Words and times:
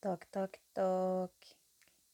Toque, 0.00 0.28
toque, 0.28 0.60
toque. 0.72 1.56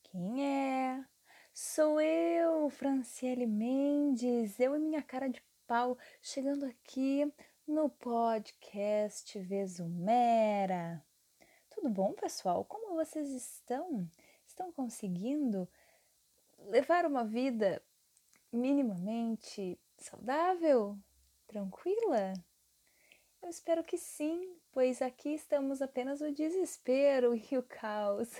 Quem 0.04 0.42
é? 0.42 1.04
Sou 1.52 2.00
eu, 2.00 2.70
Franciele 2.70 3.46
Mendes, 3.46 4.58
eu 4.58 4.74
e 4.74 4.78
minha 4.78 5.02
cara 5.02 5.28
de 5.28 5.44
pau, 5.66 5.98
chegando 6.22 6.64
aqui 6.64 7.30
no 7.68 7.90
podcast 7.90 9.38
Vesumera. 9.38 11.04
Tudo 11.68 11.90
bom, 11.90 12.14
pessoal? 12.14 12.64
Como 12.64 12.94
vocês 12.94 13.28
estão? 13.28 14.08
Estão 14.46 14.72
conseguindo 14.72 15.68
levar 16.58 17.04
uma 17.04 17.22
vida 17.22 17.82
minimamente 18.50 19.78
saudável? 19.98 20.98
Tranquila? 21.46 22.32
Eu 23.44 23.50
espero 23.50 23.84
que 23.84 23.98
sim, 23.98 24.56
pois 24.72 25.02
aqui 25.02 25.34
estamos 25.34 25.82
apenas 25.82 26.22
o 26.22 26.32
desespero 26.32 27.34
e 27.52 27.58
o 27.58 27.62
caos. 27.62 28.30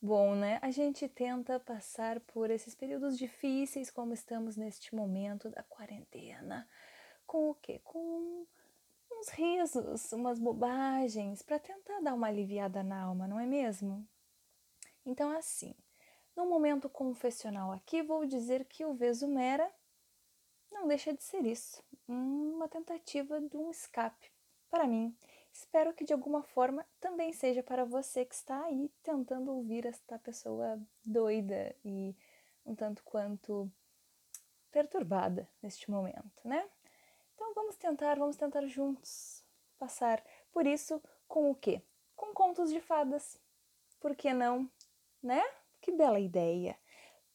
Bom, 0.00 0.34
né? 0.34 0.58
A 0.60 0.70
gente 0.70 1.08
tenta 1.08 1.58
passar 1.58 2.20
por 2.20 2.50
esses 2.50 2.74
períodos 2.74 3.16
difíceis 3.16 3.90
como 3.90 4.12
estamos 4.12 4.58
neste 4.58 4.94
momento 4.94 5.48
da 5.48 5.62
quarentena. 5.62 6.68
Com 7.26 7.48
o 7.48 7.54
quê? 7.54 7.80
Com 7.82 8.46
uns 9.10 9.28
risos, 9.30 10.12
umas 10.12 10.38
bobagens, 10.38 11.40
para 11.40 11.58
tentar 11.58 12.00
dar 12.00 12.12
uma 12.12 12.26
aliviada 12.26 12.82
na 12.82 13.04
alma, 13.04 13.26
não 13.26 13.40
é 13.40 13.46
mesmo? 13.46 14.06
Então, 15.06 15.30
assim, 15.30 15.74
no 16.36 16.44
momento 16.44 16.90
confessional 16.90 17.72
aqui, 17.72 18.02
vou 18.02 18.26
dizer 18.26 18.66
que 18.66 18.84
o 18.84 18.92
Vesumera 18.92 19.72
não 20.74 20.88
deixa 20.88 21.14
de 21.14 21.22
ser 21.22 21.46
isso, 21.46 21.82
uma 22.06 22.68
tentativa 22.68 23.40
de 23.40 23.56
um 23.56 23.70
escape. 23.70 24.30
Para 24.68 24.86
mim, 24.86 25.16
espero 25.52 25.94
que 25.94 26.04
de 26.04 26.12
alguma 26.12 26.42
forma 26.42 26.84
também 27.00 27.32
seja 27.32 27.62
para 27.62 27.84
você 27.84 28.24
que 28.24 28.34
está 28.34 28.64
aí 28.64 28.90
tentando 29.02 29.54
ouvir 29.54 29.86
esta 29.86 30.18
pessoa 30.18 30.78
doida 31.04 31.74
e 31.84 32.14
um 32.66 32.74
tanto 32.74 33.02
quanto 33.04 33.70
perturbada 34.70 35.48
neste 35.62 35.90
momento, 35.90 36.40
né? 36.44 36.68
Então 37.34 37.54
vamos 37.54 37.76
tentar, 37.76 38.18
vamos 38.18 38.36
tentar 38.36 38.66
juntos 38.66 39.44
passar 39.78 40.22
por 40.50 40.66
isso 40.66 41.00
com 41.28 41.50
o 41.50 41.54
quê? 41.54 41.80
Com 42.16 42.34
contos 42.34 42.70
de 42.70 42.80
fadas. 42.80 43.40
Por 44.00 44.16
que 44.16 44.32
não? 44.32 44.68
Né? 45.22 45.42
Que 45.80 45.92
bela 45.92 46.18
ideia! 46.18 46.76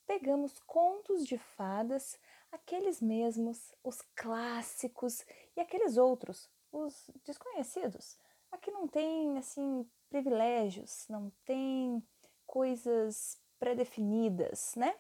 Pegamos 0.06 0.60
contos 0.60 1.26
de 1.26 1.38
fadas 1.38 2.20
aqueles 2.52 3.02
mesmos, 3.02 3.74
os 3.84 4.02
clássicos 4.16 5.26
e 5.56 5.62
aqueles 5.62 5.98
outros, 5.98 6.50
os 6.72 7.10
desconhecidos. 7.26 8.18
Aqui 8.52 8.72
não 8.72 8.88
tem 8.88 9.38
assim 9.38 9.90
privilégios, 10.10 11.06
não 11.08 11.32
tem 11.46 12.04
coisas 12.48 13.40
pré-definidas, 13.60 14.74
né? 14.76 14.96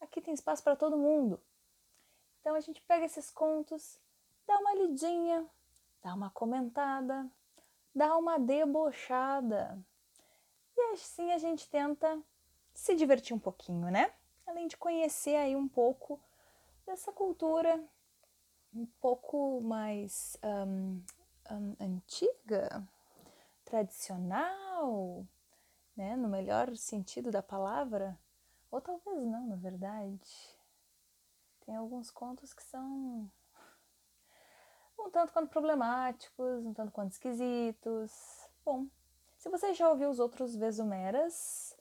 Aqui 0.00 0.20
tem 0.20 0.34
espaço 0.34 0.62
para 0.62 0.76
todo 0.76 0.96
mundo. 0.96 1.40
Então 2.40 2.54
a 2.54 2.60
gente 2.60 2.80
pega 2.82 3.04
esses 3.04 3.30
contos, 3.30 3.98
dá 4.46 4.58
uma 4.58 4.74
lidinha, 4.74 5.46
dá 6.02 6.14
uma 6.14 6.30
comentada, 6.30 7.30
dá 7.94 8.16
uma 8.16 8.38
debochada. 8.38 9.78
E 10.76 10.80
assim 10.92 11.32
a 11.32 11.38
gente 11.38 11.68
tenta 11.68 12.20
se 12.72 12.94
divertir 12.94 13.34
um 13.34 13.38
pouquinho, 13.38 13.90
né? 13.90 14.12
Além 14.46 14.66
de 14.66 14.76
conhecer 14.76 15.36
aí 15.36 15.54
um 15.54 15.68
pouco 15.68 16.20
dessa 16.88 17.12
cultura 17.12 17.84
um 18.74 18.86
pouco 18.98 19.60
mais 19.60 20.38
um, 20.42 21.02
um, 21.50 21.76
antiga, 21.78 22.82
tradicional, 23.62 25.26
né, 25.94 26.16
no 26.16 26.28
melhor 26.28 26.74
sentido 26.76 27.30
da 27.30 27.42
palavra, 27.42 28.18
ou 28.70 28.80
talvez 28.80 29.22
não, 29.26 29.46
na 29.48 29.56
verdade. 29.56 30.56
Tem 31.66 31.76
alguns 31.76 32.10
contos 32.10 32.54
que 32.54 32.62
são 32.62 33.30
um 34.98 35.10
tanto 35.10 35.30
quanto 35.34 35.50
problemáticos, 35.50 36.64
um 36.64 36.72
tanto 36.72 36.90
quanto 36.90 37.12
esquisitos. 37.12 38.48
Bom, 38.64 38.86
se 39.36 39.50
você 39.50 39.74
já 39.74 39.90
ouviu 39.90 40.08
os 40.08 40.18
outros 40.18 40.56
Vesumeras, 40.56 41.76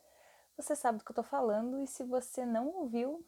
você 0.58 0.76
sabe 0.76 0.98
do 0.98 1.06
que 1.06 1.12
eu 1.12 1.16
tô 1.16 1.24
falando, 1.24 1.80
e 1.80 1.88
se 1.88 2.04
você 2.04 2.46
não 2.46 2.68
ouviu, 2.68 3.26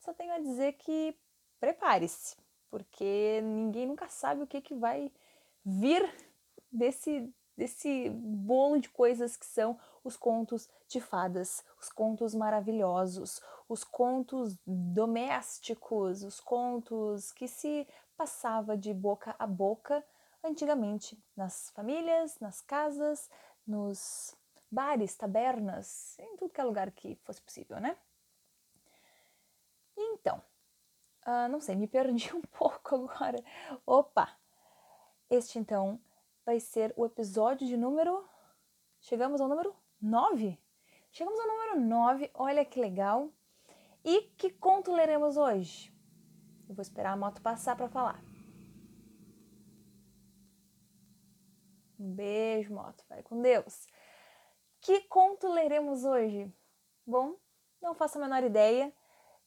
só 0.00 0.12
tenho 0.12 0.32
a 0.32 0.38
dizer 0.38 0.74
que 0.74 1.16
prepare-se, 1.60 2.36
porque 2.70 3.40
ninguém 3.42 3.86
nunca 3.86 4.08
sabe 4.08 4.42
o 4.42 4.46
que, 4.46 4.60
que 4.60 4.74
vai 4.74 5.12
vir 5.64 6.08
desse, 6.70 7.32
desse 7.56 8.10
bolo 8.10 8.78
de 8.78 8.88
coisas 8.88 9.36
que 9.36 9.46
são 9.46 9.78
os 10.04 10.16
contos 10.16 10.68
de 10.88 11.00
fadas, 11.00 11.64
os 11.80 11.90
contos 11.90 12.34
maravilhosos, 12.34 13.42
os 13.68 13.84
contos 13.84 14.56
domésticos, 14.66 16.22
os 16.22 16.40
contos 16.40 17.32
que 17.32 17.46
se 17.46 17.86
passava 18.16 18.76
de 18.76 18.92
boca 18.94 19.34
a 19.38 19.46
boca 19.46 20.04
antigamente 20.42 21.18
nas 21.36 21.70
famílias, 21.70 22.38
nas 22.40 22.60
casas, 22.60 23.28
nos 23.66 24.34
bares, 24.70 25.16
tabernas, 25.16 26.18
em 26.18 26.36
tudo 26.36 26.52
que 26.52 26.60
é 26.60 26.64
lugar 26.64 26.90
que 26.90 27.16
fosse 27.24 27.42
possível, 27.42 27.80
né? 27.80 27.96
Então, 30.14 30.42
uh, 31.26 31.48
não 31.48 31.60
sei, 31.60 31.76
me 31.76 31.86
perdi 31.86 32.32
um 32.36 32.42
pouco 32.42 32.94
agora. 32.94 33.42
Opa! 33.86 34.36
Este 35.30 35.58
então 35.58 36.00
vai 36.44 36.58
ser 36.60 36.92
o 36.96 37.04
episódio 37.04 37.66
de 37.66 37.76
número. 37.76 38.26
Chegamos 39.00 39.40
ao 39.40 39.48
número 39.48 39.76
9? 40.00 40.58
Chegamos 41.10 41.38
ao 41.38 41.46
número 41.46 41.80
9, 41.80 42.30
olha 42.34 42.64
que 42.64 42.80
legal. 42.80 43.30
E 44.04 44.22
que 44.38 44.50
conto 44.50 44.92
leremos 44.92 45.36
hoje? 45.36 45.92
Eu 46.68 46.74
vou 46.74 46.82
esperar 46.82 47.12
a 47.12 47.16
moto 47.16 47.42
passar 47.42 47.76
para 47.76 47.88
falar. 47.88 48.22
Um 51.98 52.14
beijo, 52.14 52.72
moto. 52.72 53.04
Vai 53.08 53.22
com 53.22 53.42
Deus. 53.42 53.86
Que 54.80 55.00
conto 55.02 55.48
leremos 55.52 56.04
hoje? 56.04 56.52
Bom, 57.04 57.36
não 57.82 57.94
faço 57.94 58.18
a 58.18 58.20
menor 58.20 58.44
ideia. 58.44 58.92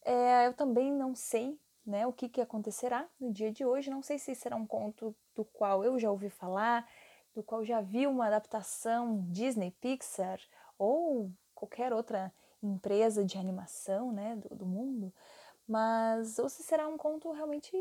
É, 0.03 0.47
eu 0.47 0.53
também 0.53 0.91
não 0.91 1.15
sei 1.15 1.59
né, 1.85 2.05
o 2.07 2.13
que, 2.13 2.29
que 2.29 2.41
acontecerá 2.41 3.07
no 3.19 3.31
dia 3.31 3.51
de 3.51 3.65
hoje. 3.65 3.89
Não 3.89 4.01
sei 4.01 4.17
se 4.19 4.35
será 4.35 4.55
um 4.55 4.65
conto 4.65 5.15
do 5.35 5.45
qual 5.45 5.83
eu 5.83 5.99
já 5.99 6.09
ouvi 6.11 6.29
falar, 6.29 6.87
do 7.33 7.43
qual 7.43 7.63
já 7.63 7.81
vi 7.81 8.07
uma 8.07 8.27
adaptação 8.27 9.25
Disney, 9.29 9.71
Pixar 9.79 10.39
ou 10.77 11.31
qualquer 11.53 11.93
outra 11.93 12.33
empresa 12.61 13.25
de 13.25 13.37
animação 13.37 14.11
né, 14.11 14.35
do, 14.35 14.55
do 14.55 14.65
mundo, 14.65 15.13
mas 15.67 16.37
ou 16.39 16.49
se 16.49 16.63
será 16.63 16.87
um 16.87 16.97
conto 16.97 17.31
realmente 17.31 17.75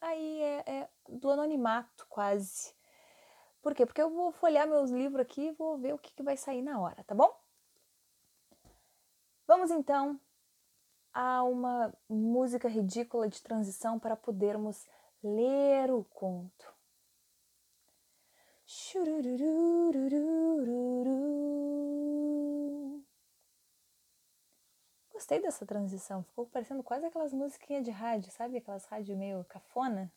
aí 0.00 0.42
é, 0.42 0.64
é, 0.66 0.88
do 1.08 1.30
anonimato 1.30 2.06
quase. 2.08 2.74
Por 3.62 3.74
quê? 3.74 3.84
Porque 3.84 4.00
eu 4.00 4.10
vou 4.10 4.32
folhear 4.32 4.66
meus 4.66 4.90
livros 4.90 5.20
aqui 5.20 5.48
e 5.48 5.52
vou 5.52 5.76
ver 5.76 5.94
o 5.94 5.98
que, 5.98 6.12
que 6.14 6.22
vai 6.22 6.36
sair 6.36 6.62
na 6.62 6.80
hora, 6.80 7.04
tá 7.04 7.14
bom? 7.14 7.39
Vamos 9.50 9.72
então 9.72 10.16
a 11.12 11.42
uma 11.42 11.92
música 12.08 12.68
ridícula 12.68 13.28
de 13.28 13.42
transição 13.42 13.98
para 13.98 14.14
podermos 14.14 14.86
ler 15.24 15.90
o 15.90 16.04
conto. 16.04 16.72
Gostei 25.12 25.42
dessa 25.42 25.66
transição, 25.66 26.22
ficou 26.22 26.46
parecendo 26.46 26.84
quase 26.84 27.06
aquelas 27.06 27.32
musiquinhas 27.32 27.84
de 27.84 27.90
rádio, 27.90 28.30
sabe? 28.30 28.58
Aquelas 28.58 28.84
rádio 28.84 29.16
meio 29.16 29.44
cafona. 29.46 30.12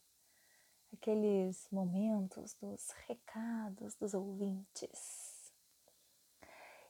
Aqueles 0.93 1.67
momentos 1.71 2.53
dos 2.61 2.91
recados 3.07 3.95
dos 3.95 4.13
ouvintes. 4.13 5.51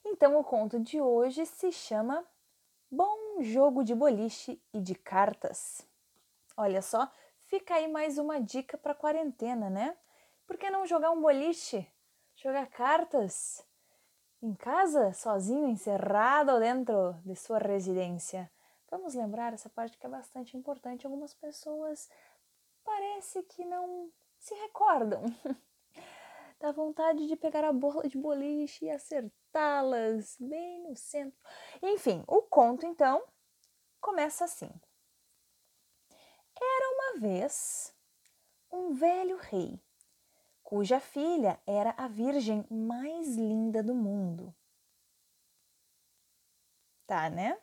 Então, 0.03 0.37
o 0.37 0.43
conto 0.43 0.77
de 0.77 0.99
hoje 0.99 1.45
se 1.45 1.71
chama 1.71 2.27
Bom 2.95 3.41
jogo 3.41 3.83
de 3.83 3.95
boliche 3.95 4.61
e 4.71 4.79
de 4.79 4.93
cartas. 4.93 5.83
Olha 6.55 6.79
só, 6.79 7.11
fica 7.47 7.73
aí 7.73 7.87
mais 7.87 8.19
uma 8.19 8.39
dica 8.39 8.77
para 8.77 8.93
quarentena, 8.93 9.67
né? 9.67 9.97
Por 10.45 10.57
que 10.57 10.69
não 10.69 10.85
jogar 10.85 11.09
um 11.09 11.19
boliche? 11.19 11.91
Jogar 12.35 12.67
cartas? 12.67 13.65
Em 14.43 14.53
casa, 14.53 15.11
sozinho, 15.11 15.69
encerrado 15.69 16.59
dentro 16.59 17.13
de 17.25 17.35
sua 17.35 17.57
residência. 17.57 18.47
Vamos 18.91 19.15
lembrar 19.15 19.53
essa 19.53 19.71
parte 19.71 19.97
que 19.97 20.05
é 20.05 20.09
bastante 20.09 20.55
importante. 20.55 21.07
Algumas 21.07 21.33
pessoas 21.33 22.07
parece 22.83 23.41
que 23.41 23.65
não 23.65 24.11
se 24.37 24.53
recordam. 24.53 25.23
Dá 26.61 26.71
vontade 26.71 27.25
de 27.25 27.35
pegar 27.35 27.63
a 27.63 27.73
bola 27.73 28.07
de 28.07 28.19
boliche 28.19 28.85
e 28.85 28.91
acertá-las 29.53 30.35
bem 30.39 30.79
no 30.81 30.95
centro. 30.95 31.39
Enfim, 31.81 32.23
o 32.27 32.41
conto 32.41 32.85
então 32.85 33.23
começa 34.01 34.45
assim. 34.45 34.69
Era 36.59 36.89
uma 36.95 37.19
vez 37.19 37.93
um 38.71 38.93
velho 38.93 39.37
rei, 39.37 39.79
cuja 40.63 40.99
filha 40.99 41.59
era 41.67 41.93
a 41.97 42.07
virgem 42.07 42.65
mais 42.69 43.35
linda 43.35 43.83
do 43.83 43.93
mundo. 43.93 44.53
Tá, 47.05 47.29
né? 47.29 47.59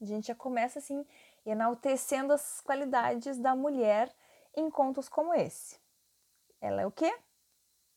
A 0.00 0.04
gente 0.04 0.28
já 0.28 0.34
começa 0.34 0.78
assim 0.78 1.04
enaltecendo 1.44 2.32
as 2.32 2.60
qualidades 2.60 3.38
da 3.38 3.54
mulher 3.56 4.14
em 4.54 4.70
contos 4.70 5.08
como 5.08 5.34
esse. 5.34 5.80
Ela 6.60 6.82
é 6.82 6.86
o 6.86 6.92
quê? 6.92 7.12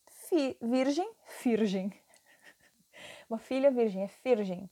Fi 0.07 0.57
virgem, 0.61 1.11
virgem. 1.43 1.91
Uma 3.29 3.37
filha 3.37 3.69
virgem, 3.69 4.03
é 4.03 4.09
virgem. 4.23 4.69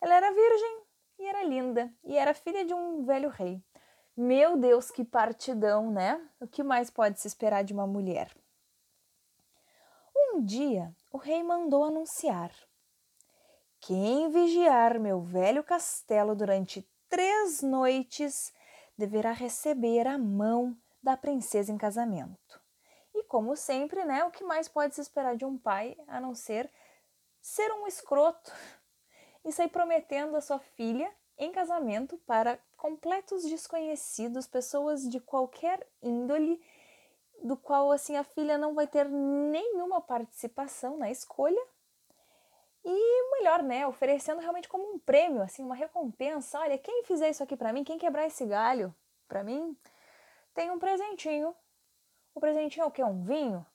Ela 0.00 0.14
era 0.14 0.32
virgem 0.32 0.82
e 1.18 1.26
era 1.26 1.42
linda 1.44 1.92
e 2.02 2.16
era 2.16 2.32
filha 2.32 2.64
de 2.64 2.72
um 2.72 3.04
velho 3.04 3.28
rei. 3.28 3.62
Meu 4.16 4.56
Deus, 4.56 4.90
que 4.90 5.04
partidão, 5.04 5.90
né? 5.90 6.20
O 6.40 6.46
que 6.46 6.62
mais 6.62 6.90
pode 6.90 7.20
se 7.20 7.28
esperar 7.28 7.62
de 7.62 7.72
uma 7.72 7.86
mulher? 7.86 8.34
Um 10.16 10.42
dia, 10.42 10.94
o 11.12 11.18
rei 11.18 11.42
mandou 11.42 11.84
anunciar: 11.84 12.50
Quem 13.80 14.30
vigiar 14.30 14.98
meu 14.98 15.20
velho 15.20 15.62
castelo 15.62 16.34
durante 16.34 16.88
três 17.08 17.62
noites 17.62 18.52
deverá 18.96 19.32
receber 19.32 20.06
a 20.06 20.16
mão 20.16 20.76
da 21.02 21.16
princesa 21.16 21.72
em 21.72 21.78
casamento. 21.78 22.60
E 23.14 23.24
como 23.24 23.56
sempre, 23.56 24.04
né, 24.04 24.24
o 24.24 24.30
que 24.30 24.44
mais 24.44 24.68
pode 24.68 24.94
se 24.94 25.00
esperar 25.00 25.36
de 25.36 25.44
um 25.44 25.58
pai 25.58 25.96
a 26.06 26.20
não 26.20 26.34
ser 26.34 26.70
ser 27.40 27.72
um 27.72 27.86
escroto 27.86 28.52
e 29.44 29.52
sair 29.52 29.68
prometendo 29.68 30.36
a 30.36 30.40
sua 30.40 30.58
filha 30.58 31.10
em 31.38 31.50
casamento 31.50 32.18
para 32.26 32.58
completos 32.76 33.44
desconhecidos, 33.44 34.46
pessoas 34.46 35.08
de 35.08 35.20
qualquer 35.20 35.86
índole, 36.02 36.62
do 37.42 37.56
qual 37.56 37.90
assim 37.90 38.16
a 38.16 38.24
filha 38.24 38.58
não 38.58 38.74
vai 38.74 38.86
ter 38.86 39.08
nenhuma 39.08 40.00
participação 40.00 40.98
na 40.98 41.10
escolha. 41.10 41.60
E 42.84 43.30
melhor, 43.32 43.62
né, 43.62 43.86
oferecendo 43.86 44.40
realmente 44.40 44.68
como 44.68 44.94
um 44.94 44.98
prêmio, 44.98 45.42
assim, 45.42 45.62
uma 45.62 45.74
recompensa. 45.74 46.58
Olha, 46.58 46.78
quem 46.78 47.04
fizer 47.04 47.30
isso 47.30 47.42
aqui 47.42 47.56
para 47.56 47.72
mim, 47.72 47.84
quem 47.84 47.98
quebrar 47.98 48.26
esse 48.26 48.44
galho 48.46 48.94
para 49.28 49.42
mim, 49.42 49.76
tem 50.54 50.70
um 50.70 50.78
presentinho. 50.78 51.54
O 52.34 52.40
presentinho 52.40 52.84
é 52.84 52.86
o 52.86 52.90
quê? 52.90 53.02
Um 53.04 53.22
vinho? 53.22 53.66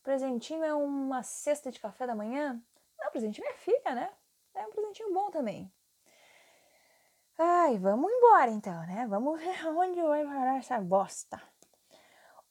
O 0.00 0.02
presentinho 0.02 0.64
é 0.64 0.74
uma 0.74 1.22
cesta 1.22 1.70
de 1.70 1.80
café 1.80 2.06
da 2.06 2.14
manhã? 2.14 2.60
Não, 2.98 3.08
o 3.08 3.10
presentinho 3.10 3.46
é 3.48 3.54
filha, 3.54 3.94
né? 3.94 4.12
É 4.54 4.66
um 4.66 4.70
presentinho 4.70 5.12
bom 5.12 5.30
também. 5.30 5.70
Ai, 7.38 7.78
vamos 7.78 8.10
embora 8.10 8.50
então, 8.50 8.80
né? 8.86 9.06
Vamos 9.08 9.40
ver 9.40 9.66
onde 9.68 10.02
vai 10.02 10.24
parar 10.24 10.58
essa 10.58 10.80
bosta. 10.80 11.40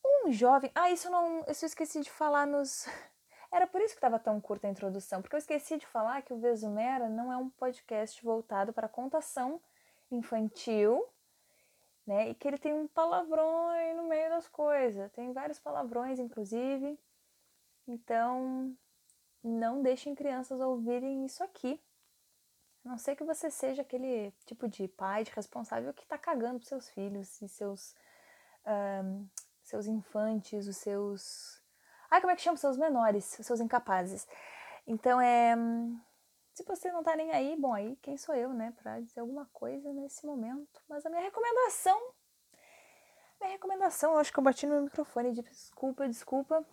Um 0.05 0.31
jovem. 0.31 0.71
Ah, 0.73 0.89
isso 0.89 1.09
não. 1.09 1.43
Isso 1.47 1.65
eu 1.65 1.67
esqueci 1.67 2.01
de 2.01 2.09
falar 2.09 2.47
nos. 2.47 2.87
Era 3.51 3.67
por 3.67 3.81
isso 3.81 3.93
que 3.93 3.97
estava 3.97 4.19
tão 4.19 4.39
curta 4.39 4.67
a 4.67 4.69
introdução, 4.69 5.21
porque 5.21 5.35
eu 5.35 5.39
esqueci 5.39 5.77
de 5.77 5.85
falar 5.87 6.21
que 6.21 6.33
o 6.33 6.39
Vesumera 6.39 7.07
não 7.09 7.31
é 7.31 7.37
um 7.37 7.49
podcast 7.49 8.21
voltado 8.23 8.73
para 8.73 8.89
contação 8.89 9.61
infantil, 10.11 11.05
né? 12.05 12.29
E 12.29 12.35
que 12.35 12.47
ele 12.47 12.57
tem 12.57 12.73
um 12.73 12.87
palavrão 12.87 13.69
no 13.95 14.03
meio 14.03 14.29
das 14.29 14.47
coisas. 14.47 15.11
Tem 15.11 15.33
vários 15.33 15.59
palavrões, 15.59 16.19
inclusive. 16.19 16.97
Então, 17.87 18.75
não 19.43 19.81
deixem 19.81 20.15
crianças 20.15 20.59
ouvirem 20.59 21.25
isso 21.25 21.43
aqui. 21.43 21.81
A 22.85 22.89
não 22.89 22.97
ser 22.97 23.15
que 23.15 23.23
você 23.23 23.51
seja 23.51 23.81
aquele 23.81 24.31
tipo 24.45 24.67
de 24.67 24.87
pai, 24.87 25.23
de 25.23 25.31
responsável 25.31 25.93
que 25.93 26.03
está 26.03 26.17
cagando 26.17 26.59
para 26.59 26.67
seus 26.67 26.89
filhos 26.89 27.41
e 27.41 27.49
seus, 27.49 27.95
um, 29.03 29.27
seus 29.63 29.87
infantes, 29.87 30.67
os 30.67 30.77
seus. 30.77 31.61
Ai, 32.09 32.21
como 32.21 32.31
é 32.31 32.35
que 32.35 32.41
chama? 32.41 32.57
Seus 32.57 32.77
menores, 32.77 33.37
os 33.37 33.45
seus 33.45 33.59
incapazes. 33.59 34.27
Então, 34.85 35.19
é. 35.19 35.55
Se 36.53 36.63
você 36.63 36.91
não 36.91 37.03
tá 37.03 37.15
nem 37.15 37.31
aí, 37.31 37.55
bom, 37.55 37.73
aí 37.73 37.95
quem 37.97 38.17
sou 38.17 38.33
eu, 38.33 38.51
né, 38.51 38.73
para 38.81 38.99
dizer 38.99 39.19
alguma 39.19 39.45
coisa 39.53 39.93
nesse 39.93 40.25
momento. 40.25 40.81
Mas 40.89 41.05
a 41.05 41.09
minha 41.09 41.21
recomendação. 41.21 42.13
Minha 43.39 43.51
recomendação, 43.51 44.13
eu 44.13 44.19
acho 44.19 44.33
que 44.33 44.39
eu 44.39 44.43
bati 44.43 44.65
no 44.65 44.81
microfone, 44.81 45.33
desculpa, 45.33 46.07
desculpa. 46.07 46.65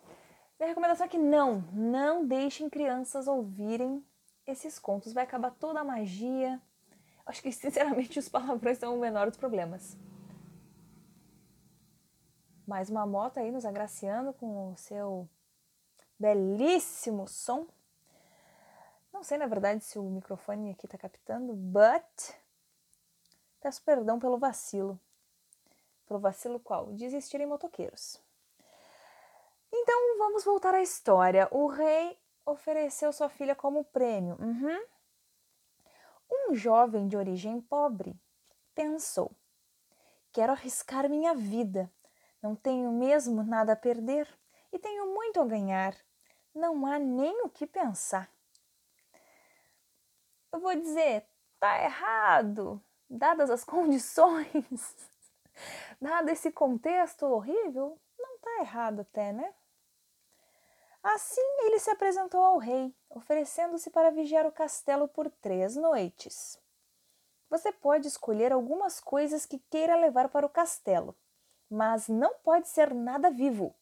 Minha 0.58 0.68
recomendação 0.68 1.06
é 1.06 1.08
que 1.08 1.18
não, 1.18 1.62
não 1.72 2.24
deixem 2.24 2.70
crianças 2.70 3.26
ouvirem 3.26 4.04
esses 4.46 4.78
contos. 4.78 5.12
Vai 5.12 5.24
acabar 5.24 5.50
toda 5.50 5.80
a 5.80 5.84
magia. 5.84 6.60
Acho 7.26 7.42
que, 7.42 7.50
sinceramente, 7.52 8.18
os 8.18 8.28
palavrões 8.28 8.78
são 8.78 8.96
o 8.96 9.00
menor 9.00 9.28
dos 9.28 9.36
problemas. 9.36 9.96
Mais 12.66 12.88
uma 12.88 13.06
moto 13.06 13.38
aí 13.38 13.50
nos 13.50 13.66
agraciando 13.66 14.32
com 14.32 14.72
o 14.72 14.76
seu 14.76 15.28
belíssimo 16.18 17.28
som. 17.28 17.66
Não 19.12 19.22
sei, 19.22 19.36
na 19.36 19.46
verdade, 19.46 19.84
se 19.84 19.98
o 19.98 20.02
microfone 20.02 20.70
aqui 20.70 20.88
tá 20.88 20.96
captando, 20.96 21.52
but 21.52 22.34
peço 23.60 23.82
perdão 23.82 24.18
pelo 24.18 24.38
vacilo. 24.38 24.98
Pelo 26.06 26.20
vacilo 26.20 26.58
qual? 26.60 26.92
Desistirem 26.92 27.46
motoqueiros. 27.46 28.23
Então 29.76 30.18
vamos 30.18 30.44
voltar 30.44 30.72
à 30.72 30.80
história. 30.80 31.48
O 31.50 31.66
rei 31.66 32.16
ofereceu 32.46 33.12
sua 33.12 33.28
filha 33.28 33.56
como 33.56 33.84
prêmio. 33.84 34.36
Uhum. 34.40 34.86
Um 36.30 36.54
jovem 36.54 37.08
de 37.08 37.16
origem 37.16 37.60
pobre 37.60 38.16
pensou: 38.72 39.34
quero 40.32 40.52
arriscar 40.52 41.10
minha 41.10 41.34
vida. 41.34 41.92
Não 42.40 42.54
tenho 42.54 42.92
mesmo 42.92 43.42
nada 43.42 43.72
a 43.72 43.76
perder 43.76 44.28
e 44.72 44.78
tenho 44.78 45.12
muito 45.12 45.40
a 45.40 45.44
ganhar. 45.44 45.92
Não 46.54 46.86
há 46.86 46.96
nem 46.96 47.42
o 47.42 47.48
que 47.48 47.66
pensar. 47.66 48.30
Eu 50.52 50.60
vou 50.60 50.76
dizer, 50.76 51.26
tá 51.58 51.82
errado, 51.82 52.80
dadas 53.10 53.50
as 53.50 53.64
condições, 53.66 55.10
dado 56.00 56.28
esse 56.28 56.52
contexto 56.52 57.26
horrível, 57.26 58.00
não 58.16 58.38
tá 58.38 58.60
errado 58.60 59.00
até, 59.00 59.32
né? 59.32 59.52
Assim 61.04 61.42
ele 61.66 61.78
se 61.78 61.90
apresentou 61.90 62.40
ao 62.42 62.56
rei, 62.56 62.96
oferecendo-se 63.10 63.90
para 63.90 64.10
vigiar 64.10 64.46
o 64.46 64.52
castelo 64.52 65.06
por 65.06 65.30
três 65.30 65.76
noites. 65.76 66.58
Você 67.50 67.70
pode 67.70 68.08
escolher 68.08 68.54
algumas 68.54 69.00
coisas 69.00 69.44
que 69.44 69.58
queira 69.58 69.96
levar 69.96 70.30
para 70.30 70.46
o 70.46 70.48
castelo, 70.48 71.14
mas 71.68 72.08
não 72.08 72.32
pode 72.36 72.68
ser 72.68 72.94
nada 72.94 73.30
vivo, 73.30 73.74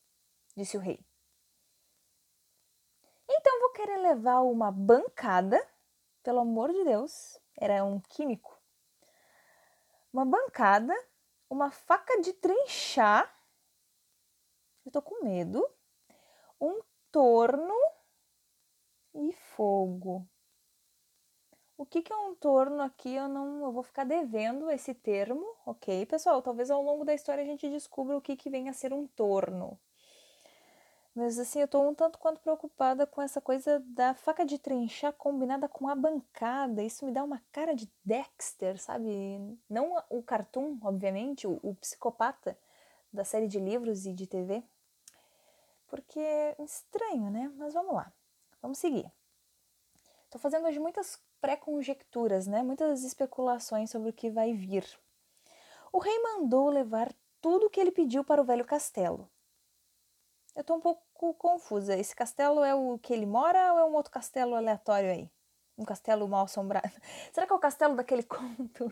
disse 0.57 0.77
o 0.77 0.81
rei. 0.81 0.99
Então 3.29 3.61
vou 3.61 3.71
querer 3.71 3.99
levar 3.99 4.41
uma 4.41 4.73
bancada, 4.73 5.65
pelo 6.25 6.41
amor 6.41 6.73
de 6.73 6.83
Deus, 6.83 7.41
era 7.57 7.85
um 7.85 8.01
químico. 8.01 8.61
Uma 10.13 10.25
bancada, 10.25 10.93
uma 11.49 11.71
faca 11.71 12.21
de 12.21 12.33
trinchar, 12.33 13.33
eu 14.85 14.91
tô 14.91 15.01
com 15.01 15.25
medo, 15.25 15.65
um 16.61 16.83
torno 17.13 17.75
e 19.15 19.33
fogo. 19.55 20.27
O 21.77 21.85
que, 21.85 22.01
que 22.01 22.13
é 22.13 22.17
um 22.17 22.35
torno 22.35 22.81
aqui? 22.81 23.15
Eu 23.15 23.29
não, 23.29 23.65
eu 23.65 23.73
vou 23.73 23.83
ficar 23.83 24.05
devendo 24.05 24.71
esse 24.71 24.95
termo, 24.95 25.45
ok, 25.67 26.07
pessoal? 26.07 26.41
Talvez 26.41 26.71
ao 26.71 26.83
longo 26.83 27.05
da 27.05 27.13
história 27.13 27.43
a 27.43 27.47
gente 27.47 27.69
descubra 27.69 28.17
o 28.17 28.21
que, 28.21 28.37
que 28.37 28.49
vem 28.49 28.69
a 28.69 28.73
ser 28.73 28.93
um 28.93 29.07
torno. 29.07 29.79
Mas 31.15 31.39
assim, 31.39 31.61
eu 31.61 31.69
tô 31.69 31.87
um 31.87 31.95
tanto 31.95 32.19
quanto 32.19 32.41
preocupada 32.41 33.07
com 33.07 33.21
essa 33.21 33.41
coisa 33.41 33.81
da 33.89 34.15
faca 34.15 34.47
de 34.47 34.59
trinchar 34.59 35.13
combinada 35.13 35.69
com 35.69 35.87
a 35.89 35.95
bancada. 35.95 36.83
Isso 36.83 37.05
me 37.05 37.13
dá 37.13 37.23
uma 37.23 37.43
cara 37.53 37.75
de 37.75 37.91
Dexter, 38.03 38.79
sabe? 38.81 39.59
Não 39.69 40.03
o 40.09 40.23
cartoon, 40.23 40.79
obviamente, 40.83 41.47
o, 41.47 41.61
o 41.63 41.75
psicopata 41.75 42.57
da 43.13 43.25
série 43.25 43.47
de 43.47 43.61
livros 43.61 44.07
e 44.07 44.15
de 44.15 44.27
TV 44.27 44.65
porque 45.93 46.19
é 46.19 46.57
estranho, 46.59 47.31
né? 47.31 47.53
Mas 47.59 47.75
vamos 47.75 47.95
lá, 47.95 48.11
vamos 48.63 48.79
seguir. 48.79 49.13
Estou 50.25 50.41
fazendo 50.41 50.67
hoje 50.67 50.81
muitas 50.81 51.23
pré-conjecturas, 51.39 52.47
né? 52.47 52.63
Muitas 52.63 53.05
especulações 53.05 53.91
sobre 53.91 54.09
o 54.09 54.13
que 54.13 54.31
vai 54.31 54.55
vir. 54.55 54.87
O 55.93 55.99
rei 55.99 56.19
mandou 56.23 56.71
levar 56.71 57.13
tudo 57.43 57.67
o 57.67 57.71
que 57.71 57.79
ele 57.79 57.93
pediu 57.93 58.25
para 58.25 58.41
o 58.41 58.45
velho 58.45 58.65
castelo. 58.65 59.31
Eu 60.57 60.63
estou 60.63 60.79
um 60.79 60.81
pouco 60.81 61.35
confusa. 61.35 61.95
Esse 61.95 62.17
castelo 62.17 62.65
é 62.65 62.75
o 62.75 62.99
que 62.99 63.13
ele 63.13 63.27
mora 63.27 63.75
ou 63.75 63.79
é 63.79 63.85
um 63.85 63.93
outro 63.93 64.11
castelo 64.11 64.55
aleatório 64.55 65.11
aí? 65.11 65.31
Um 65.77 65.85
castelo 65.85 66.27
mal 66.27 66.47
assombrado? 66.47 66.89
Será 67.35 67.47
que 67.47 67.53
é 67.53 67.57
o 67.57 67.59
castelo 67.59 67.97
daquele 67.97 68.23
conto? 68.25 68.91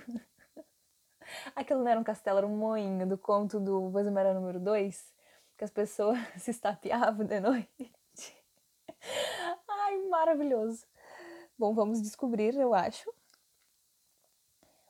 Aquilo 1.57 1.81
não 1.81 1.89
era 1.89 1.99
um 2.01 2.05
castelo, 2.05 2.37
era 2.37 2.47
um 2.47 2.59
moinho 2.59 3.09
do 3.09 3.17
conto 3.17 3.59
do 3.59 3.89
Vosamera 3.89 4.35
número 4.35 4.61
2? 4.61 5.20
Que 5.61 5.65
as 5.65 5.71
pessoas 5.71 6.19
se 6.41 6.51
estapeavam 6.51 7.27
de 7.27 7.39
noite. 7.39 7.93
Ai, 9.69 9.99
maravilhoso. 10.09 10.87
Bom, 11.59 11.75
vamos 11.75 12.01
descobrir, 12.01 12.57
eu 12.57 12.73
acho. 12.73 13.13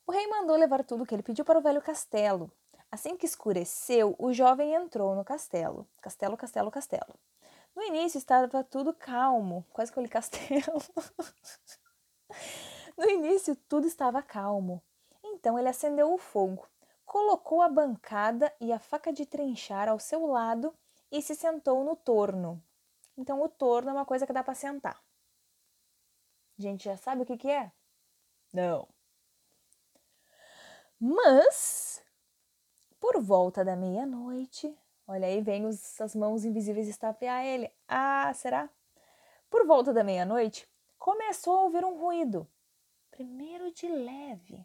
O 0.07 0.12
rei 0.12 0.29
mandou 0.29 0.57
levar 0.57 0.85
tudo 0.85 1.03
o 1.03 1.07
que 1.07 1.12
ele 1.12 1.25
pediu 1.25 1.45
para 1.45 1.59
o 1.59 1.62
velho 1.62 1.83
castelo. 1.83 2.53
Assim 2.89 3.17
que 3.17 3.27
escureceu, 3.27 4.15
o 4.17 4.33
jovem 4.33 4.73
entrou 4.73 5.17
no 5.17 5.25
castelo. 5.25 5.89
Castelo, 6.00 6.37
castelo, 6.37 6.71
castelo. 6.71 7.19
No 7.75 7.83
início 7.83 8.19
estava 8.19 8.62
tudo 8.62 8.95
calmo, 8.95 9.67
quase 9.73 9.91
que 9.91 9.99
eu 9.99 10.05
li 10.05 10.09
castelo. 10.09 10.81
no 12.97 13.11
início 13.11 13.57
tudo 13.69 13.89
estava 13.89 14.23
calmo. 14.23 14.81
Então 15.25 15.59
ele 15.59 15.69
acendeu 15.69 16.15
o 16.15 16.19
fogo, 16.19 16.65
colocou 17.11 17.61
a 17.61 17.69
bancada 17.69 18.55
e 18.61 18.73
a 18.73 18.79
faca 18.79 19.12
de 19.12 19.26
trinchar 19.26 19.88
ao 19.88 19.99
seu 19.99 20.26
lado 20.26 20.73
e 21.11 21.21
se 21.21 21.35
sentou 21.35 21.83
no 21.83 21.97
torno. 21.97 22.62
Então 23.19 23.43
o 23.43 23.49
torno 23.49 23.90
é 23.90 23.93
uma 23.93 24.07
coisa 24.07 24.25
que 24.25 24.33
dá 24.33 24.45
para 24.45 24.55
sentar. 24.55 25.02
A 26.57 26.62
gente 26.62 26.85
já 26.85 26.97
sabe 26.97 27.23
o 27.23 27.26
que, 27.26 27.37
que 27.37 27.50
é? 27.50 27.73
Não. 28.52 28.87
Mas, 31.00 32.00
por 33.00 33.21
volta 33.21 33.64
da 33.64 33.75
meia-noite, 33.75 34.73
olha 35.05 35.26
aí, 35.26 35.40
vem 35.40 35.67
os, 35.67 36.00
as 36.00 36.14
mãos 36.14 36.45
invisíveis 36.45 36.87
estapear 36.87 37.45
ele. 37.45 37.73
Ah, 37.88 38.33
será? 38.35 38.71
Por 39.50 39.67
volta 39.67 39.93
da 39.93 40.05
meia-noite, 40.05 40.69
começou 40.97 41.59
a 41.59 41.62
ouvir 41.64 41.85
um 41.85 41.99
ruído. 41.99 42.47
Primeiro 43.11 43.73
de 43.73 43.88
leve, 43.88 44.64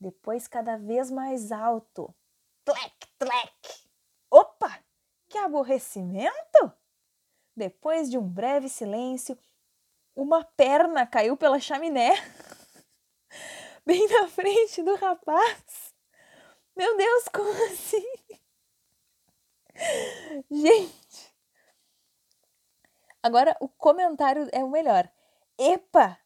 depois 0.00 0.48
cada 0.48 0.76
vez 0.76 1.10
mais 1.10 1.52
alto. 1.52 2.14
Tlec, 2.64 2.94
tlec! 3.18 3.84
Opa! 4.30 4.82
Que 5.28 5.38
aborrecimento! 5.38 6.72
Depois 7.54 8.10
de 8.10 8.16
um 8.16 8.26
breve 8.26 8.68
silêncio, 8.68 9.38
uma 10.16 10.44
perna 10.44 11.06
caiu 11.06 11.36
pela 11.36 11.60
chaminé. 11.60 12.10
bem 13.84 14.06
na 14.08 14.28
frente 14.28 14.82
do 14.82 14.94
rapaz. 14.94 15.94
Meu 16.76 16.96
Deus, 16.96 17.24
como 17.28 17.50
assim? 17.64 18.06
Gente. 20.50 21.34
Agora 23.22 23.56
o 23.60 23.68
comentário 23.68 24.48
é 24.52 24.64
o 24.64 24.70
melhor. 24.70 25.10
Epa, 25.58 26.18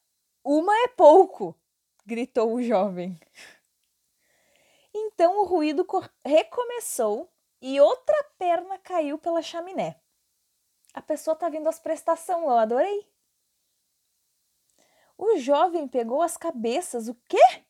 uma 0.45 0.73
é 0.85 0.89
pouco, 0.89 1.59
gritou 2.07 2.55
o 2.55 2.63
jovem. 2.63 3.19
Então 4.95 5.41
o 5.41 5.45
ruído 5.45 5.85
recomeçou 6.25 7.29
e 7.61 7.81
outra 7.81 8.17
perna 8.39 8.79
caiu 8.79 9.19
pela 9.19 9.43
chaminé. 9.43 10.01
A 10.95 11.03
pessoa 11.03 11.35
tá 11.35 11.49
vindo 11.49 11.69
às 11.69 11.81
prestações, 11.81 12.43
eu 12.43 12.51
adorei. 12.51 13.09
O 15.19 15.37
jovem 15.39 15.89
pegou 15.89 16.23
as 16.23 16.37
cabeças. 16.37 17.09
O 17.09 17.15
quê? 17.29 17.65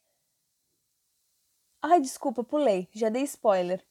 Ai, 1.80 2.00
desculpa, 2.00 2.44
pulei. 2.44 2.88
Já 2.92 3.08
dei 3.08 3.22
spoiler. 3.22 3.82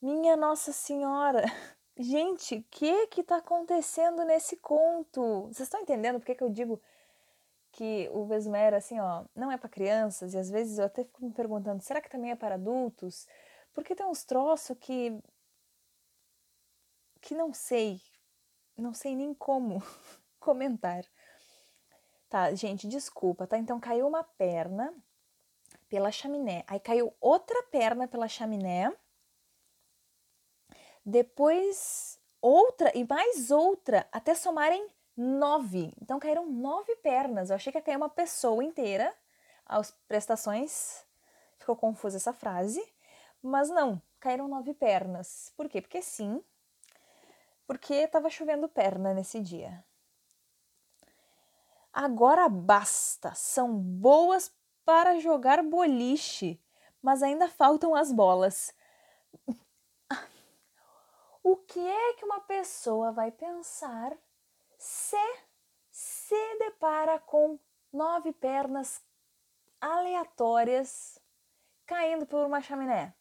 Minha 0.00 0.36
Nossa 0.36 0.72
Senhora. 0.72 1.44
Gente, 1.96 2.56
o 2.56 2.64
que 2.70 3.06
que 3.06 3.22
tá 3.22 3.36
acontecendo 3.36 4.24
nesse 4.24 4.56
conto? 4.56 5.42
Vocês 5.42 5.60
estão 5.60 5.80
entendendo 5.80 6.18
por 6.18 6.26
que, 6.26 6.34
que 6.34 6.42
eu 6.42 6.50
digo 6.50 6.82
que 7.74 8.08
o 8.12 8.24
Vesmera, 8.24 8.76
assim, 8.76 9.00
ó, 9.00 9.24
não 9.34 9.50
é 9.50 9.56
para 9.56 9.68
crianças? 9.68 10.32
E 10.32 10.38
às 10.38 10.48
vezes 10.48 10.78
eu 10.78 10.84
até 10.84 11.04
fico 11.04 11.24
me 11.24 11.32
perguntando, 11.32 11.82
será 11.82 12.00
que 12.00 12.08
também 12.08 12.30
é 12.30 12.36
para 12.36 12.54
adultos? 12.54 13.26
Porque 13.72 13.96
tem 13.96 14.06
uns 14.06 14.24
troços 14.24 14.76
que. 14.78 15.20
que 17.20 17.34
não 17.34 17.52
sei. 17.52 18.00
Não 18.76 18.94
sei 18.94 19.16
nem 19.16 19.34
como 19.34 19.82
comentar. 20.38 21.04
Tá, 22.28 22.54
gente, 22.54 22.86
desculpa, 22.86 23.46
tá? 23.46 23.58
Então 23.58 23.80
caiu 23.80 24.06
uma 24.06 24.22
perna 24.22 24.94
pela 25.88 26.10
chaminé, 26.10 26.64
aí 26.66 26.80
caiu 26.80 27.14
outra 27.20 27.62
perna 27.64 28.08
pela 28.08 28.26
chaminé, 28.26 28.92
depois 31.04 32.18
outra 32.40 32.90
e 32.96 33.04
mais 33.04 33.50
outra, 33.50 34.08
até 34.10 34.34
somarem 34.34 34.88
nove. 35.16 35.92
Então 36.00 36.18
caíram 36.18 36.46
nove 36.50 36.94
pernas. 36.96 37.50
Eu 37.50 37.56
achei 37.56 37.72
que 37.72 37.78
ia 37.78 37.82
cair 37.82 37.96
uma 37.96 38.08
pessoa 38.08 38.62
inteira. 38.62 39.14
As 39.66 39.90
prestações 40.06 41.04
ficou 41.58 41.76
confusa 41.76 42.16
essa 42.16 42.32
frase, 42.32 42.84
mas 43.42 43.70
não, 43.70 44.00
caíram 44.20 44.48
nove 44.48 44.74
pernas. 44.74 45.52
Por 45.56 45.68
quê? 45.68 45.80
Porque 45.80 46.02
sim, 46.02 46.42
porque 47.66 47.94
estava 47.94 48.28
chovendo 48.28 48.68
perna 48.68 49.14
nesse 49.14 49.40
dia. 49.40 49.84
Agora 51.92 52.48
basta, 52.48 53.34
são 53.34 53.72
boas 53.74 54.52
para 54.84 55.18
jogar 55.20 55.62
boliche, 55.62 56.60
mas 57.00 57.22
ainda 57.22 57.48
faltam 57.48 57.94
as 57.94 58.12
bolas. 58.12 58.74
O 61.46 61.56
que 61.56 61.78
é 61.78 62.14
que 62.14 62.24
uma 62.24 62.40
pessoa 62.40 63.12
vai 63.12 63.30
pensar 63.30 64.16
se 64.84 65.16
se 65.90 66.58
depara 66.58 67.18
com 67.18 67.58
nove 67.90 68.32
pernas 68.32 69.02
aleatórias 69.80 71.18
caindo 71.86 72.26
por 72.26 72.44
uma 72.44 72.60
chaminé? 72.60 73.14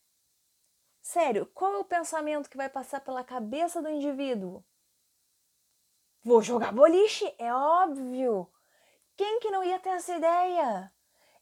Sério, 1.01 1.45
qual 1.53 1.73
é 1.75 1.77
o 1.77 1.85
pensamento 1.85 2.49
que 2.49 2.57
vai 2.57 2.67
passar 2.67 2.99
pela 2.99 3.23
cabeça 3.23 3.81
do 3.81 3.89
indivíduo? 3.89 4.61
Vou 6.21 6.41
jogar 6.41 6.73
boliche? 6.73 7.33
É 7.37 7.53
óbvio! 7.53 8.51
Quem 9.15 9.39
que 9.39 9.49
não 9.49 9.63
ia 9.63 9.79
ter 9.79 9.89
essa 9.89 10.17
ideia? 10.17 10.91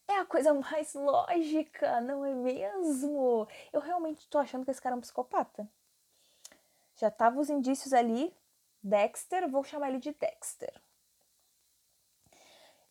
É 0.07 0.17
a 0.17 0.25
coisa 0.25 0.53
mais 0.53 0.93
lógica, 0.95 1.99
não 1.99 2.23
é 2.23 2.33
mesmo? 2.35 3.47
Eu 3.73 3.81
realmente 3.81 4.29
tô 4.29 4.37
achando 4.37 4.65
que 4.65 4.71
esse 4.71 4.81
cara 4.81 4.93
é 4.93 4.97
um 4.97 5.01
psicopata. 5.01 5.67
Já 6.95 7.09
tava 7.09 7.39
os 7.39 7.49
indícios 7.49 7.91
ali. 7.91 8.31
Dexter, 8.83 9.49
vou 9.49 9.63
chamar 9.63 9.89
ele 9.89 9.99
de 9.99 10.11
Dexter. 10.13 10.73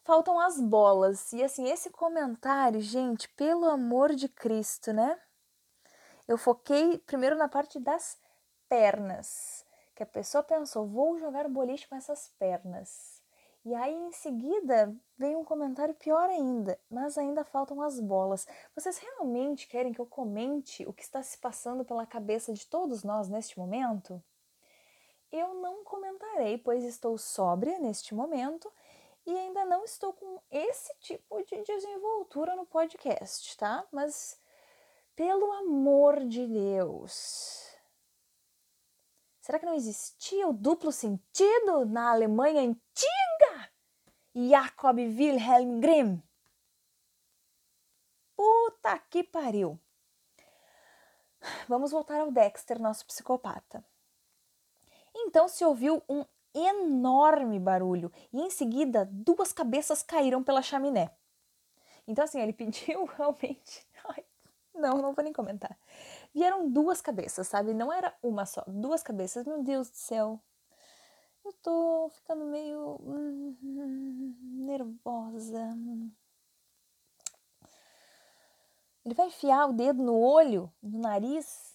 Faltam 0.03 0.41
as 0.41 0.61
bolas. 0.61 1.33
E 1.33 1.43
assim, 1.43 1.69
esse 1.71 1.91
comentário, 1.91 2.81
gente, 2.81 3.29
pelo 3.31 3.67
amor 3.67 4.15
de 4.15 4.29
Cristo, 4.29 4.93
né? 4.93 5.21
Eu 6.27 6.39
foquei 6.39 6.99
primeiro 6.99 7.37
na 7.37 7.49
parte 7.49 7.79
das 7.79 8.19
pernas. 8.69 9.65
Que 9.95 10.03
a 10.03 10.07
pessoa 10.07 10.43
pensou, 10.43 10.87
vou 10.87 11.19
jogar 11.19 11.49
boliche 11.49 11.87
com 11.87 11.95
essas 11.95 12.29
pernas. 12.39 13.21
E 13.63 13.75
aí 13.75 13.95
em 13.95 14.13
seguida 14.13 14.97
veio 15.19 15.39
um 15.39 15.45
comentário 15.45 15.95
pior 15.95 16.31
ainda, 16.31 16.81
mas 16.89 17.19
ainda 17.19 17.45
faltam 17.45 17.83
as 17.83 18.01
bolas. 18.01 18.47
Vocês 18.75 18.97
realmente 18.97 19.69
querem 19.69 19.93
que 19.93 20.01
eu 20.01 20.07
comente 20.07 20.87
o 20.87 20.95
que 20.95 21.03
está 21.03 21.23
se 21.23 21.37
passando 21.37 21.85
pela 21.85 22.07
cabeça 22.07 22.55
de 22.55 22.67
todos 22.67 23.05
nós 23.05 23.29
neste 23.29 23.59
momento? 23.59 24.23
Eu 25.31 25.55
não 25.55 25.85
comentarei, 25.85 26.59
pois 26.59 26.85
estou 26.85 27.17
sóbria 27.17 27.79
neste 27.79 28.15
momento 28.15 28.71
e 29.27 29.37
ainda 29.37 29.65
não 29.65 29.85
estou 29.85 30.13
com 30.13 30.41
esse 30.51 30.93
tipo 31.01 31.43
de 31.45 31.63
desenvoltura 31.63 32.57
no 32.57 32.67
podcast, 32.67 33.57
tá? 33.57 33.87
Mas 33.93 34.41
pelo 35.15 35.53
amor 35.53 36.25
de 36.25 36.47
Deus, 36.47 37.71
Será 39.51 39.59
que 39.59 39.67
não 39.67 39.75
existia 39.75 40.47
o 40.47 40.53
duplo 40.53 40.93
sentido 40.93 41.85
na 41.85 42.13
Alemanha 42.13 42.61
antiga? 42.61 43.73
Jacob 44.33 44.99
Wilhelm 44.99 45.81
Grimm. 45.81 46.23
Puta 48.37 48.97
que 49.11 49.25
pariu. 49.25 49.77
Vamos 51.67 51.91
voltar 51.91 52.21
ao 52.21 52.31
Dexter, 52.31 52.79
nosso 52.79 53.05
psicopata. 53.07 53.85
Então 55.31 55.47
se 55.47 55.65
ouviu 55.65 56.03
um 56.09 56.25
enorme 56.53 57.61
barulho 57.61 58.11
e 58.33 58.41
em 58.41 58.51
seguida 58.51 59.09
duas 59.13 59.53
cabeças 59.53 60.03
caíram 60.03 60.43
pela 60.43 60.61
chaminé. 60.61 61.13
Então 62.05 62.25
assim, 62.25 62.41
ele 62.41 62.51
pediu 62.53 63.05
realmente. 63.05 63.87
Ai, 64.09 64.25
não, 64.75 65.01
não 65.01 65.13
vou 65.13 65.23
nem 65.23 65.33
comentar. 65.33 65.79
Vieram 66.35 66.69
duas 66.69 67.01
cabeças, 67.01 67.47
sabe? 67.47 67.73
Não 67.73 67.93
era 67.93 68.13
uma 68.21 68.45
só, 68.45 68.65
duas 68.67 69.05
cabeças. 69.05 69.47
Meu 69.47 69.63
Deus 69.63 69.89
do 69.89 69.97
céu. 69.97 70.41
Eu 71.45 71.53
tô 71.63 72.11
ficando 72.13 72.45
meio 72.47 72.99
hum, 73.01 74.37
nervosa. 74.67 75.79
Ele 79.05 79.15
vai 79.15 79.29
enfiar 79.29 79.69
o 79.69 79.73
dedo 79.73 80.03
no 80.03 80.19
olho, 80.19 80.73
no 80.83 80.99
nariz. 80.99 81.70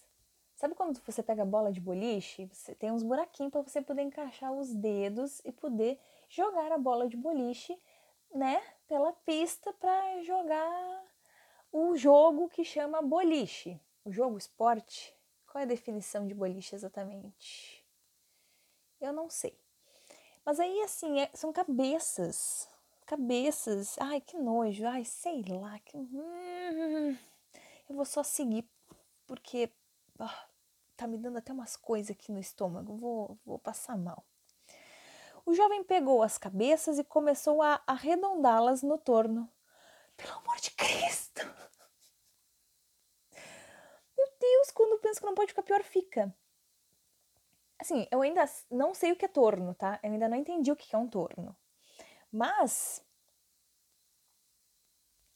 Sabe 0.56 0.74
quando 0.74 0.98
você 1.04 1.22
pega 1.22 1.42
a 1.42 1.46
bola 1.46 1.70
de 1.70 1.80
boliche? 1.80 2.46
Você 2.46 2.74
tem 2.74 2.90
uns 2.90 3.02
buraquinhos 3.02 3.52
para 3.52 3.60
você 3.60 3.82
poder 3.82 4.02
encaixar 4.02 4.50
os 4.52 4.74
dedos 4.74 5.40
e 5.44 5.52
poder 5.52 6.00
jogar 6.30 6.72
a 6.72 6.78
bola 6.78 7.06
de 7.08 7.16
boliche, 7.16 7.78
né, 8.34 8.60
pela 8.88 9.12
pista 9.12 9.70
para 9.74 10.22
jogar 10.22 11.04
o 11.70 11.94
jogo 11.94 12.48
que 12.48 12.64
chama 12.64 13.02
boliche. 13.02 13.78
O 14.02 14.10
jogo, 14.10 14.38
esporte, 14.38 15.14
qual 15.46 15.60
é 15.60 15.64
a 15.64 15.68
definição 15.68 16.26
de 16.26 16.34
boliche 16.34 16.74
exatamente? 16.74 17.84
Eu 18.98 19.12
não 19.12 19.28
sei. 19.28 19.58
Mas 20.42 20.58
aí, 20.58 20.80
assim, 20.80 21.20
é, 21.20 21.30
são 21.34 21.52
cabeças. 21.52 22.66
Cabeças. 23.04 23.96
Ai, 23.98 24.22
que 24.22 24.38
nojo. 24.38 24.86
Ai, 24.86 25.04
sei 25.04 25.42
lá. 25.48 25.78
Que... 25.80 25.98
Hum, 25.98 27.16
eu 27.88 27.94
vou 27.94 28.04
só 28.04 28.22
seguir 28.22 28.66
porque 29.26 29.70
oh, 30.18 30.45
tá 30.96 31.06
me 31.06 31.18
dando 31.18 31.38
até 31.38 31.52
umas 31.52 31.76
coisas 31.76 32.10
aqui 32.10 32.32
no 32.32 32.40
estômago. 32.40 32.96
Vou, 32.96 33.38
vou 33.44 33.58
passar 33.58 33.96
mal. 33.96 34.24
O 35.44 35.54
jovem 35.54 35.84
pegou 35.84 36.22
as 36.22 36.38
cabeças 36.38 36.98
e 36.98 37.04
começou 37.04 37.62
a 37.62 37.80
arredondá-las 37.86 38.82
no 38.82 38.98
torno. 38.98 39.48
Pelo 40.16 40.32
amor 40.38 40.56
de 40.56 40.70
Cristo! 40.72 41.42
Meu 44.16 44.28
Deus, 44.40 44.70
quando 44.72 44.98
penso 45.00 45.20
que 45.20 45.26
não 45.26 45.34
pode 45.34 45.52
ficar 45.52 45.62
pior, 45.62 45.82
fica. 45.84 46.34
Assim, 47.78 48.08
eu 48.10 48.22
ainda 48.22 48.44
não 48.70 48.94
sei 48.94 49.12
o 49.12 49.16
que 49.16 49.26
é 49.26 49.28
torno, 49.28 49.74
tá? 49.74 50.00
Eu 50.02 50.12
ainda 50.12 50.28
não 50.28 50.36
entendi 50.36 50.72
o 50.72 50.76
que 50.76 50.94
é 50.94 50.98
um 50.98 51.08
torno. 51.08 51.54
Mas. 52.32 53.04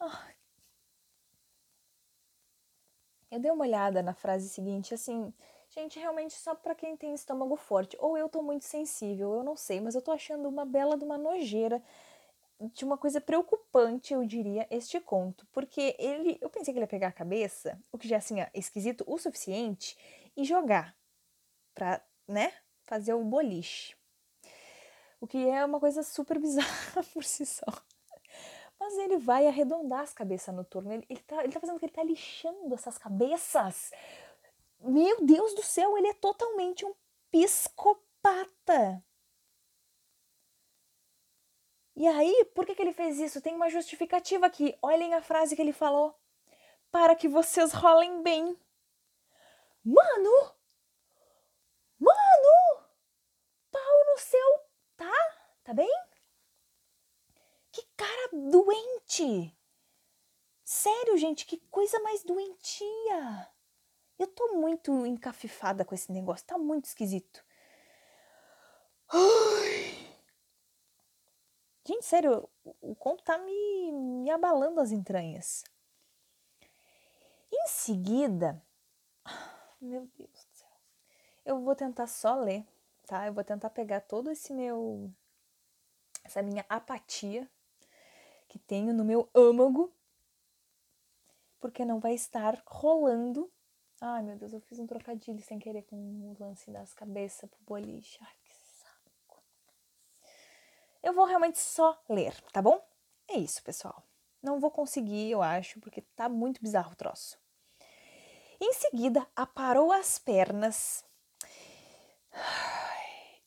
Oh. 0.00 0.39
Eu 3.30 3.38
dei 3.38 3.50
uma 3.50 3.64
olhada 3.64 4.02
na 4.02 4.12
frase 4.12 4.48
seguinte, 4.48 4.92
assim, 4.92 5.32
gente, 5.70 5.98
realmente 5.98 6.34
só 6.34 6.54
para 6.54 6.74
quem 6.74 6.96
tem 6.96 7.14
estômago 7.14 7.56
forte. 7.56 7.96
Ou 8.00 8.18
eu 8.18 8.28
tô 8.28 8.42
muito 8.42 8.64
sensível, 8.64 9.34
eu 9.34 9.44
não 9.44 9.56
sei, 9.56 9.80
mas 9.80 9.94
eu 9.94 10.02
tô 10.02 10.10
achando 10.10 10.48
uma 10.48 10.64
bela 10.64 10.96
de 10.96 11.04
uma 11.04 11.16
nojeira 11.16 11.82
de 12.74 12.84
uma 12.84 12.98
coisa 12.98 13.20
preocupante, 13.20 14.12
eu 14.12 14.24
diria, 14.24 14.66
este 14.70 15.00
conto. 15.00 15.46
Porque 15.52 15.96
ele. 15.98 16.36
Eu 16.40 16.50
pensei 16.50 16.74
que 16.74 16.78
ele 16.78 16.84
ia 16.84 16.88
pegar 16.88 17.08
a 17.08 17.12
cabeça, 17.12 17.80
o 17.90 17.98
que 17.98 18.06
já 18.06 18.18
assim, 18.18 18.40
é 18.40 18.50
esquisito 18.54 19.02
o 19.06 19.18
suficiente, 19.18 19.96
e 20.36 20.44
jogar. 20.44 20.94
Pra, 21.74 22.04
né? 22.28 22.52
Fazer 22.82 23.14
o 23.14 23.24
boliche. 23.24 23.96
O 25.20 25.26
que 25.26 25.48
é 25.48 25.64
uma 25.64 25.80
coisa 25.80 26.02
super 26.02 26.38
bizarra 26.40 27.02
por 27.14 27.24
si 27.24 27.46
só. 27.46 27.64
Mas 28.90 28.98
ele 28.98 29.18
vai 29.18 29.46
arredondar 29.46 30.00
as 30.00 30.12
cabeças 30.12 30.52
no 30.52 30.64
turno. 30.64 30.92
Ele, 30.92 31.06
ele, 31.08 31.20
tá, 31.20 31.44
ele 31.44 31.52
tá 31.52 31.60
fazendo 31.60 31.78
que 31.78 31.84
ele 31.84 31.92
tá 31.92 32.02
lixando 32.02 32.74
essas 32.74 32.98
cabeças. 32.98 33.92
Meu 34.80 35.24
Deus 35.24 35.54
do 35.54 35.62
céu, 35.62 35.96
ele 35.96 36.08
é 36.08 36.14
totalmente 36.14 36.84
um 36.84 36.92
psicopata. 37.30 39.00
E 41.94 42.04
aí, 42.08 42.44
por 42.52 42.66
que, 42.66 42.74
que 42.74 42.82
ele 42.82 42.92
fez 42.92 43.20
isso? 43.20 43.40
Tem 43.40 43.54
uma 43.54 43.70
justificativa 43.70 44.46
aqui. 44.46 44.76
Olhem 44.82 45.14
a 45.14 45.22
frase 45.22 45.54
que 45.54 45.62
ele 45.62 45.72
falou. 45.72 46.18
Para 46.90 47.14
que 47.14 47.28
vocês 47.28 47.72
rolem 47.72 48.24
bem. 48.24 48.58
Mano! 49.84 50.52
Mano! 51.96 52.88
Pau 53.70 54.04
no 54.12 54.18
seu. 54.18 54.64
Tá? 54.96 55.12
Tá 55.62 55.72
bem? 55.72 56.09
Cara 58.00 58.30
doente! 58.32 59.54
Sério, 60.64 61.18
gente, 61.18 61.44
que 61.44 61.58
coisa 61.70 62.00
mais 62.00 62.24
doentia! 62.24 63.52
Eu 64.18 64.26
tô 64.26 64.54
muito 64.54 65.04
encafifada 65.04 65.84
com 65.84 65.94
esse 65.94 66.10
negócio, 66.10 66.46
tá 66.46 66.56
muito 66.56 66.86
esquisito. 66.86 67.44
Gente, 71.86 72.06
sério, 72.06 72.48
o 72.80 72.94
conto 72.94 73.22
tá 73.22 73.36
me, 73.36 73.92
me 73.92 74.30
abalando 74.30 74.80
as 74.80 74.92
entranhas. 74.92 75.62
Em 77.52 77.66
seguida, 77.68 78.64
meu 79.78 80.06
Deus 80.16 80.30
do 80.30 80.56
céu, 80.56 80.70
eu 81.44 81.60
vou 81.60 81.76
tentar 81.76 82.06
só 82.06 82.34
ler, 82.34 82.66
tá? 83.06 83.26
Eu 83.26 83.34
vou 83.34 83.44
tentar 83.44 83.68
pegar 83.68 84.00
todo 84.00 84.30
esse 84.30 84.54
meu, 84.54 85.12
essa 86.24 86.40
minha 86.40 86.64
apatia 86.66 87.46
que 88.50 88.58
tenho 88.58 88.92
no 88.92 89.04
meu 89.04 89.30
âmago, 89.34 89.90
porque 91.58 91.84
não 91.84 91.98
vai 91.98 92.12
estar 92.14 92.62
rolando. 92.66 93.50
Ai, 94.00 94.22
meu 94.22 94.36
Deus, 94.36 94.52
eu 94.52 94.60
fiz 94.60 94.78
um 94.78 94.86
trocadilho 94.86 95.40
sem 95.40 95.58
querer 95.58 95.82
com 95.82 95.96
o 95.96 96.36
lance 96.38 96.70
das 96.70 96.92
cabeças 96.92 97.48
pro 97.48 97.58
boliche. 97.64 98.18
Ai, 98.20 98.34
eu 101.02 101.14
vou 101.14 101.24
realmente 101.24 101.58
só 101.58 101.98
ler, 102.08 102.38
tá 102.52 102.60
bom? 102.60 102.86
É 103.26 103.38
isso, 103.38 103.62
pessoal. 103.62 104.04
Não 104.42 104.60
vou 104.60 104.70
conseguir, 104.70 105.30
eu 105.30 105.42
acho, 105.42 105.80
porque 105.80 106.02
tá 106.14 106.28
muito 106.28 106.60
bizarro 106.62 106.92
o 106.92 106.96
troço. 106.96 107.38
Em 108.60 108.72
seguida, 108.74 109.26
aparou 109.34 109.90
as 109.92 110.18
pernas 110.18 111.04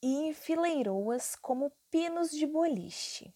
e 0.02 0.28
enfileirou-as 0.28 1.36
como 1.36 1.72
pinos 1.92 2.32
de 2.32 2.48
boliche. 2.48 3.32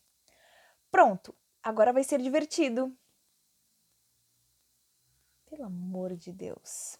Pronto, 0.89 1.35
agora 1.67 1.91
vai 1.91 2.03
ser 2.03 2.21
divertido. 2.21 2.95
Pelo 5.49 5.65
amor 5.65 6.15
de 6.15 6.31
Deus. 6.31 6.97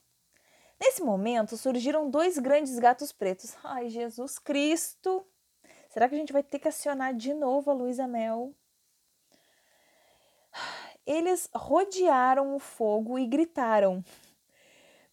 Nesse 0.77 1.01
momento 1.01 1.55
surgiram 1.55 2.09
dois 2.09 2.37
grandes 2.37 2.77
gatos 2.77 3.13
pretos. 3.13 3.55
Ai, 3.63 3.87
Jesus 3.89 4.37
Cristo! 4.37 5.25
Será 5.89 6.09
que 6.09 6.15
a 6.15 6.17
gente 6.17 6.33
vai 6.33 6.43
ter 6.43 6.59
que 6.59 6.67
acionar 6.67 7.13
de 7.13 7.33
novo 7.33 7.71
a 7.71 7.73
Luísa 7.73 8.05
Mel? 8.07 8.53
Eles 11.05 11.49
rodearam 11.55 12.53
o 12.53 12.59
fogo 12.59 13.17
e 13.17 13.25
gritaram: 13.25 14.03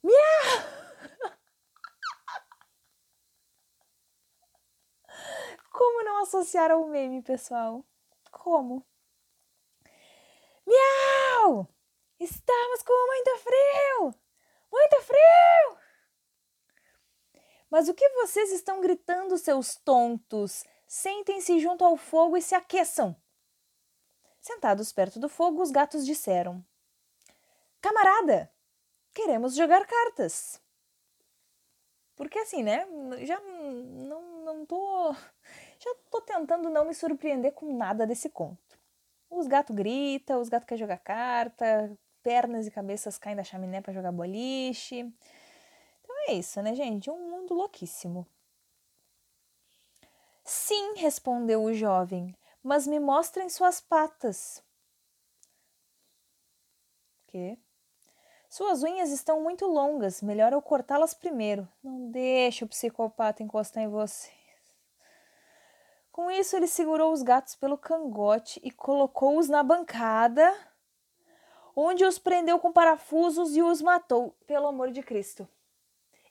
Miau! 0.02 0.74
Como 5.70 6.04
não 6.04 6.22
associar 6.22 6.72
ao 6.72 6.88
meme, 6.88 7.22
pessoal? 7.22 7.84
Como? 8.32 8.84
Miau! 10.66 11.68
Estamos 12.18 12.82
com 12.82 13.06
muito 13.06 13.38
frio! 13.38 14.14
Muito 14.72 15.02
frio! 15.02 15.78
Mas 17.70 17.88
o 17.88 17.94
que 17.94 18.08
vocês 18.10 18.52
estão 18.52 18.80
gritando, 18.80 19.36
seus 19.36 19.76
tontos? 19.76 20.64
Sentem-se 20.86 21.58
junto 21.58 21.84
ao 21.84 21.96
fogo 21.96 22.36
e 22.36 22.42
se 22.42 22.54
aqueçam. 22.54 23.16
Sentados 24.40 24.92
perto 24.92 25.18
do 25.18 25.28
fogo, 25.28 25.60
os 25.60 25.70
gatos 25.70 26.06
disseram: 26.06 26.64
Camarada, 27.80 28.52
queremos 29.12 29.54
jogar 29.54 29.86
cartas. 29.86 30.60
Porque 32.16 32.38
assim, 32.38 32.62
né? 32.62 32.86
Já 33.24 33.40
não, 33.40 34.44
não 34.44 34.66
tô. 34.66 35.14
Já 35.78 35.94
tô 36.10 36.20
tentando 36.20 36.70
não 36.70 36.84
me 36.84 36.94
surpreender 36.94 37.52
com 37.52 37.76
nada 37.76 38.06
desse 38.06 38.30
conto. 38.30 38.73
Os 39.30 39.46
gatos 39.46 39.74
gritam, 39.74 40.40
os 40.40 40.48
gatos 40.48 40.66
querem 40.66 40.80
jogar 40.80 40.98
carta, 40.98 41.96
pernas 42.22 42.66
e 42.66 42.70
cabeças 42.70 43.18
caem 43.18 43.36
da 43.36 43.44
chaminé 43.44 43.80
para 43.80 43.92
jogar 43.92 44.12
boliche. 44.12 45.00
Então 46.02 46.16
é 46.28 46.32
isso, 46.34 46.60
né, 46.62 46.74
gente? 46.74 47.10
Um 47.10 47.30
mundo 47.30 47.54
louquíssimo. 47.54 48.26
Sim, 50.44 50.94
respondeu 50.96 51.62
o 51.62 51.72
jovem, 51.72 52.36
mas 52.62 52.86
me 52.86 53.00
mostrem 53.00 53.48
suas 53.48 53.80
patas. 53.80 54.62
Que? 57.26 57.58
Suas 58.48 58.82
unhas 58.82 59.10
estão 59.10 59.42
muito 59.42 59.66
longas, 59.66 60.22
melhor 60.22 60.52
eu 60.52 60.62
cortá-las 60.62 61.12
primeiro. 61.12 61.66
Não 61.82 62.10
deixe 62.10 62.64
o 62.64 62.68
psicopata 62.68 63.42
encostar 63.42 63.82
em 63.82 63.88
você. 63.88 64.30
Com 66.14 66.30
isso, 66.30 66.54
ele 66.54 66.68
segurou 66.68 67.12
os 67.12 67.24
gatos 67.24 67.56
pelo 67.56 67.76
cangote 67.76 68.60
e 68.62 68.70
colocou-os 68.70 69.48
na 69.48 69.64
bancada, 69.64 70.48
onde 71.74 72.04
os 72.04 72.20
prendeu 72.20 72.56
com 72.60 72.70
parafusos 72.70 73.56
e 73.56 73.60
os 73.60 73.82
matou. 73.82 74.30
Pelo 74.46 74.68
amor 74.68 74.92
de 74.92 75.02
Cristo. 75.02 75.48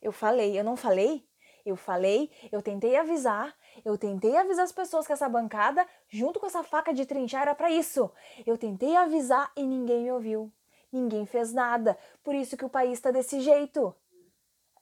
Eu 0.02 0.13
falei, 0.13 0.58
eu 0.58 0.63
não 0.63 0.78
falei? 0.78 1.28
Eu 1.65 1.76
falei, 1.76 2.32
eu 2.50 2.62
tentei 2.62 2.96
avisar, 2.96 3.54
eu 3.84 3.98
tentei 3.98 4.38
avisar 4.38 4.63
as 4.63 4.72
pessoas 4.72 5.06
que 5.06 5.12
essa 5.12 5.28
bancada, 5.28 5.86
junto 6.08 6.39
com 6.39 6.46
essa 6.46 6.63
faca 6.63 6.93
de 6.93 7.06
trinchar, 7.06 7.41
era 7.41 7.54
para 7.54 7.69
isso. 7.69 8.10
Eu 8.46 8.58
tentei 8.58 8.96
avisar 8.96 9.52
e 9.54 9.63
ninguém 9.63 10.04
me 10.04 10.13
ouviu. 10.13 10.50
Ninguém 10.93 11.26
fez 11.26 11.52
nada. 11.52 11.98
Por 12.24 12.34
isso 12.34 12.56
que 12.56 12.63
o 12.63 12.69
país 12.69 12.93
está 12.93 13.12
desse 13.12 13.41
jeito. 13.41 13.93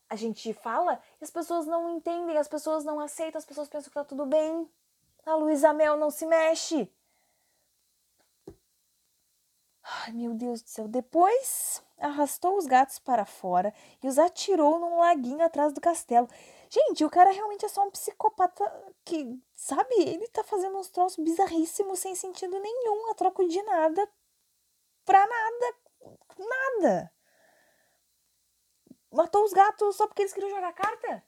A 0.07 0.15
gente 0.15 0.53
fala 0.53 1.01
e 1.19 1.23
as 1.23 1.31
pessoas 1.31 1.65
não 1.65 1.89
entendem, 1.89 2.37
as 2.37 2.47
pessoas 2.47 2.85
não 2.85 2.99
aceitam, 2.99 3.39
as 3.39 3.45
pessoas 3.45 3.67
pensam 3.67 3.89
que 3.89 3.95
tá 3.95 4.03
tudo 4.03 4.27
bem. 4.27 4.69
A 5.25 5.35
Luísa 5.35 5.73
Mel 5.73 5.97
não 5.97 6.09
se 6.09 6.25
mexe. 6.25 6.91
Ai, 9.83 10.11
meu 10.13 10.33
Deus 10.33 10.61
do 10.61 10.69
céu. 10.69 10.87
Depois 10.87 11.83
arrastou 11.97 12.57
os 12.57 12.65
gatos 12.65 12.97
para 12.99 13.25
fora 13.25 13.73
e 14.01 14.07
os 14.07 14.17
atirou 14.17 14.79
num 14.79 14.99
laguinho 14.99 15.43
atrás 15.43 15.73
do 15.73 15.81
castelo. 15.81 16.27
Gente, 16.69 17.03
o 17.03 17.09
cara 17.09 17.31
realmente 17.31 17.65
é 17.65 17.69
só 17.69 17.85
um 17.85 17.91
psicopata 17.91 18.63
que, 19.03 19.39
sabe, 19.53 19.93
ele 19.97 20.27
tá 20.29 20.43
fazendo 20.43 20.77
uns 20.77 20.89
troços 20.89 21.23
bizarríssimos 21.23 21.99
sem 21.99 22.15
sentido 22.15 22.57
nenhum, 22.59 23.11
a 23.11 23.15
troco 23.15 23.45
de 23.47 23.61
nada, 23.63 24.09
pra 25.05 25.27
nada, 25.27 25.75
nada. 26.37 27.13
Matou 29.11 29.43
os 29.43 29.51
gatos 29.51 29.97
só 29.97 30.07
porque 30.07 30.21
eles 30.21 30.33
queriam 30.33 30.49
jogar 30.49 30.73
carta? 30.73 31.23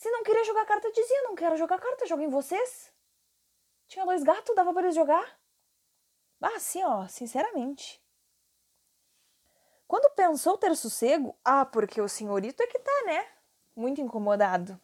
Se 0.00 0.10
não 0.10 0.22
queria 0.22 0.44
jogar 0.44 0.64
carta, 0.64 0.90
dizia, 0.90 1.22
não 1.24 1.34
quero 1.34 1.58
jogar 1.58 1.78
carta, 1.78 2.06
joguem 2.06 2.30
vocês. 2.30 2.90
Tinha 3.86 4.06
dois 4.06 4.22
gatos, 4.22 4.56
dava 4.56 4.72
para 4.72 4.84
eles 4.84 4.94
jogar? 4.94 5.38
Ah, 6.40 6.58
sim, 6.58 6.82
ó, 6.82 7.06
sinceramente. 7.06 8.02
Quando 9.86 10.14
pensou 10.14 10.56
ter 10.56 10.74
sossego, 10.74 11.38
ah, 11.44 11.66
porque 11.66 12.00
o 12.00 12.08
senhorito 12.08 12.62
é 12.62 12.66
que 12.66 12.78
tá, 12.78 13.02
né? 13.04 13.28
muito 13.76 14.00
incomodado. 14.00 14.80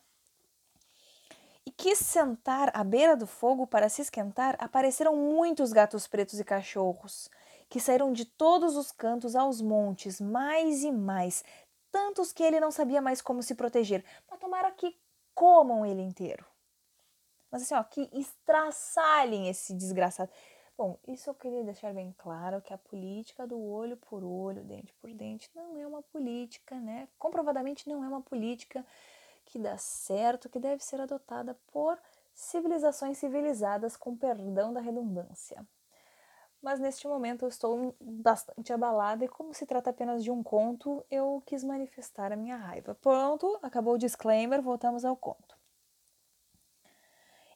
e 1.64 1.70
quis 1.70 1.98
sentar 1.98 2.70
à 2.76 2.84
beira 2.84 3.16
do 3.16 3.26
fogo 3.26 3.66
para 3.66 3.88
se 3.88 4.02
esquentar, 4.02 4.54
apareceram 4.60 5.16
muitos 5.16 5.72
gatos 5.72 6.06
pretos 6.06 6.38
e 6.38 6.44
cachorros, 6.44 7.30
que 7.70 7.80
saíram 7.80 8.12
de 8.12 8.26
todos 8.26 8.76
os 8.76 8.92
cantos 8.92 9.34
aos 9.34 9.62
montes, 9.62 10.20
mais 10.20 10.84
e 10.84 10.92
mais, 10.92 11.42
tantos 11.90 12.34
que 12.34 12.42
ele 12.42 12.60
não 12.60 12.70
sabia 12.70 13.00
mais 13.00 13.22
como 13.22 13.42
se 13.42 13.54
proteger. 13.54 14.04
Mas 14.30 14.38
tomara 14.38 14.70
que 14.72 14.94
comam 15.36 15.86
ele 15.86 16.02
inteiro. 16.02 16.44
Mas 17.50 17.62
assim, 17.62 17.74
ó, 17.74 17.84
que 17.84 18.08
estraçalhem 18.12 19.48
esse 19.48 19.72
desgraçado. 19.74 20.30
Bom, 20.76 20.98
isso 21.06 21.30
eu 21.30 21.34
queria 21.34 21.62
deixar 21.62 21.94
bem 21.94 22.14
claro 22.18 22.60
que 22.60 22.72
a 22.72 22.78
política 22.78 23.46
do 23.46 23.58
olho 23.58 23.96
por 23.96 24.24
olho, 24.24 24.64
dente 24.64 24.92
por 24.94 25.12
dente, 25.12 25.50
não 25.54 25.76
é 25.78 25.86
uma 25.86 26.02
política, 26.02 26.74
né? 26.80 27.08
Comprovadamente 27.18 27.88
não 27.88 28.02
é 28.02 28.08
uma 28.08 28.20
política 28.20 28.84
que 29.44 29.58
dá 29.58 29.78
certo, 29.78 30.48
que 30.48 30.58
deve 30.58 30.82
ser 30.82 31.00
adotada 31.00 31.56
por 31.72 31.98
civilizações 32.34 33.16
civilizadas, 33.16 33.96
com 33.96 34.16
perdão 34.16 34.72
da 34.72 34.80
redundância. 34.80 35.66
Mas 36.66 36.80
neste 36.80 37.06
momento 37.06 37.44
eu 37.44 37.48
estou 37.48 37.94
bastante 38.00 38.72
abalada 38.72 39.24
e, 39.24 39.28
como 39.28 39.54
se 39.54 39.64
trata 39.64 39.90
apenas 39.90 40.24
de 40.24 40.32
um 40.32 40.42
conto, 40.42 41.06
eu 41.08 41.40
quis 41.46 41.62
manifestar 41.62 42.32
a 42.32 42.36
minha 42.36 42.56
raiva. 42.56 42.92
Pronto, 42.96 43.56
acabou 43.62 43.94
o 43.94 43.98
disclaimer, 43.98 44.60
voltamos 44.60 45.04
ao 45.04 45.16
conto. 45.16 45.56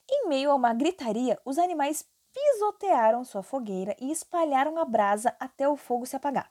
Em 0.08 0.28
meio 0.28 0.52
a 0.52 0.54
uma 0.54 0.72
gritaria, 0.72 1.36
os 1.44 1.58
animais 1.58 2.08
pisotearam 2.32 3.24
sua 3.24 3.42
fogueira 3.42 3.96
e 4.00 4.12
espalharam 4.12 4.78
a 4.78 4.84
brasa 4.84 5.34
até 5.40 5.68
o 5.68 5.76
fogo 5.76 6.06
se 6.06 6.14
apagar. 6.14 6.48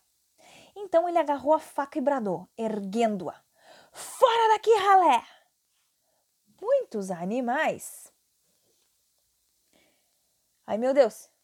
Então 0.75 1.07
ele 1.07 1.17
agarrou 1.17 1.53
a 1.53 1.59
faca 1.59 1.97
e 1.97 2.01
bradou, 2.01 2.45
erguendo-a. 2.57 3.41
Fora 3.93 4.49
daqui, 4.49 4.75
ralé! 4.75 5.23
Muitos 6.61 7.09
animais. 7.09 8.11
Ai 10.67 10.77
meu 10.77 10.93
Deus! 10.93 11.38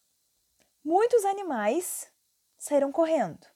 Muitos 0.86 1.26
animais 1.26 2.14
saíram 2.60 2.92
correndo. 2.92 3.48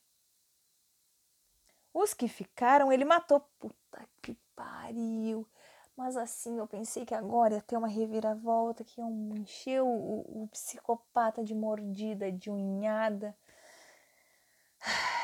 Os 1.93 2.11
que 2.11 2.27
ficaram, 2.27 2.91
ele 2.91 3.05
matou. 3.05 3.39
Puta 3.59 4.09
que 4.19 4.33
pariu! 4.55 5.47
Mas 5.95 6.17
assim, 6.17 6.57
eu 6.57 6.67
pensei 6.67 7.05
que 7.05 7.13
agora 7.13 7.53
ia 7.53 7.61
ter 7.61 7.77
uma 7.77 7.87
reviravolta, 7.87 8.83
que 8.83 8.99
iam 8.99 9.35
encher 9.37 9.79
o, 9.83 10.43
o 10.43 10.47
psicopata 10.47 11.43
de 11.43 11.53
mordida, 11.53 12.31
de 12.31 12.49
unhada. 12.49 13.37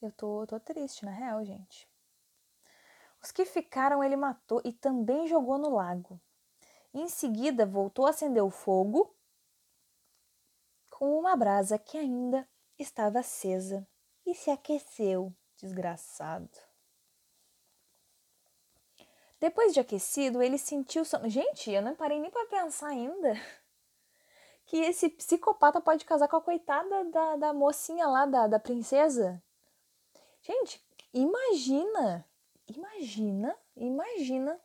Eu 0.00 0.12
tô, 0.12 0.46
tô 0.46 0.60
triste, 0.60 1.04
na 1.04 1.10
real, 1.10 1.44
gente. 1.44 1.88
Os 3.20 3.32
que 3.32 3.44
ficaram 3.44 4.04
ele 4.04 4.14
matou 4.14 4.60
e 4.64 4.72
também 4.72 5.26
jogou 5.26 5.58
no 5.58 5.74
lago. 5.74 6.20
Em 6.92 7.08
seguida, 7.08 7.66
voltou 7.66 8.06
a 8.06 8.10
acender 8.10 8.42
o 8.42 8.50
fogo 8.50 9.14
com 10.90 11.18
uma 11.18 11.36
brasa 11.36 11.78
que 11.78 11.96
ainda 11.96 12.48
estava 12.78 13.20
acesa 13.20 13.86
e 14.26 14.34
se 14.34 14.50
aqueceu, 14.50 15.32
desgraçado. 15.56 16.50
Depois 19.40 19.72
de 19.72 19.80
aquecido, 19.80 20.42
ele 20.42 20.58
sentiu 20.58 21.04
sono. 21.04 21.28
Gente, 21.28 21.70
eu 21.70 21.80
não 21.80 21.94
parei 21.94 22.18
nem 22.18 22.30
para 22.30 22.46
pensar 22.46 22.88
ainda 22.88 23.34
que 24.66 24.76
esse 24.78 25.08
psicopata 25.08 25.80
pode 25.80 26.04
casar 26.04 26.28
com 26.28 26.36
a 26.36 26.42
coitada 26.42 27.04
da, 27.04 27.36
da 27.36 27.52
mocinha 27.52 28.06
lá, 28.08 28.26
da, 28.26 28.46
da 28.48 28.58
princesa. 28.58 29.40
Gente, 30.42 30.84
imagina, 31.12 32.28
imagina, 32.66 33.56
imagina 33.76 34.60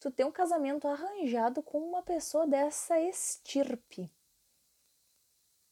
tu 0.00 0.10
ter 0.10 0.24
um 0.24 0.32
casamento 0.32 0.86
arranjado 0.86 1.62
com 1.62 1.78
uma 1.78 2.02
pessoa 2.02 2.46
dessa 2.46 2.98
estirpe. 3.00 4.10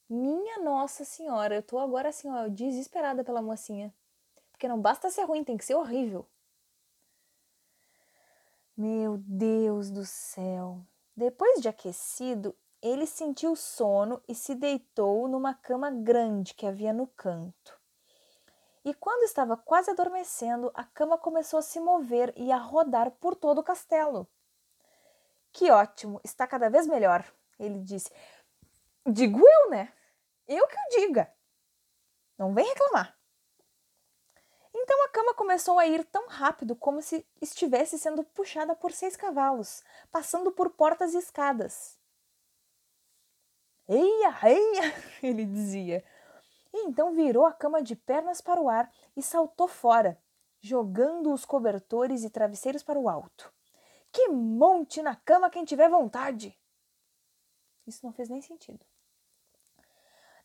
Minha 0.09 0.61
Nossa 0.61 1.05
Senhora, 1.05 1.57
eu 1.57 1.63
tô 1.63 1.79
agora 1.79 2.11
assim, 2.11 2.29
ó, 2.29 2.49
desesperada 2.49 3.25
pela 3.25 3.43
mocinha. 3.43 3.93
Porque 4.53 4.69
não 4.69 4.81
basta 4.81 5.11
ser 5.11 5.25
ruim, 5.25 5.45
tem 5.45 5.57
que 5.57 5.65
ser 5.65 5.75
horrível. 5.75 6.27
Meu 8.77 9.19
Deus 9.19 9.91
do 9.91 10.05
céu. 10.05 10.81
Depois 11.17 11.61
de 11.61 11.69
aquecido, 11.69 12.55
ele 12.81 13.07
sentiu 13.07 13.57
sono 13.57 14.23
e 14.29 14.35
se 14.35 14.55
deitou 14.55 15.27
numa 15.29 15.55
cama 15.55 15.91
grande 15.91 16.55
que 16.55 16.67
havia 16.67 16.93
no 16.93 17.07
canto. 17.07 17.81
E 18.87 18.95
quando 18.95 19.25
estava 19.25 19.57
quase 19.57 19.91
adormecendo, 19.91 20.71
a 20.73 20.85
cama 20.85 21.19
começou 21.19 21.59
a 21.59 21.63
se 21.63 21.81
mover 21.81 22.33
e 22.37 22.53
a 22.53 22.57
rodar 22.57 23.11
por 23.11 23.35
todo 23.35 23.59
o 23.59 23.65
castelo. 23.65 24.29
Que 25.53 25.73
ótimo, 25.73 26.21
está 26.23 26.47
cada 26.47 26.71
vez 26.71 26.87
melhor, 26.87 27.25
ele 27.59 27.81
disse. 27.81 28.13
Digo 29.05 29.41
eu, 29.41 29.71
né? 29.71 29.93
Eu 30.47 30.69
que 30.69 30.77
o 30.77 31.01
diga. 31.01 31.35
Não 32.39 32.55
vem 32.55 32.65
reclamar. 32.65 33.19
Então 34.73 35.05
a 35.05 35.09
cama 35.09 35.35
começou 35.35 35.81
a 35.81 35.87
ir 35.89 36.05
tão 36.05 36.29
rápido 36.29 36.77
como 36.77 37.03
se 37.03 37.27
estivesse 37.43 37.99
sendo 37.99 38.23
puxada 38.23 38.77
por 38.77 38.93
seis 38.93 39.17
cavalos, 39.17 39.83
passando 40.13 40.53
por 40.53 40.71
portas 40.71 41.13
e 41.13 41.19
escadas. 41.19 41.99
Eia, 43.89 44.39
eia, 44.45 44.95
ele 45.25 45.45
dizia 45.45 46.05
e 46.73 46.87
então 46.87 47.13
virou 47.13 47.47
a 47.47 47.53
cama 47.53 47.83
de 47.83 47.97
pernas 47.97 48.41
para 48.41 48.61
o 48.61 48.69
ar 48.69 48.91
e 49.17 49.23
saltou 49.23 49.69
fora, 49.69 50.21
jogando 50.61 51.33
os 51.33 51.45
cobertores 51.45 52.25
e 52.25 52.31
travesseiros 52.31 52.83
para 52.83 52.99
o 52.99 53.09
alto. 53.09 53.53
Que 54.13 54.29
monte 54.29 55.03
na 55.03 55.15
cama 55.17 55.51
quem 55.51 55.65
tiver 55.65 55.89
vontade! 55.89 56.59
Isso 57.87 58.05
não 58.05 58.13
fez 58.13 58.29
nem 58.29 58.41
sentido. 58.41 58.85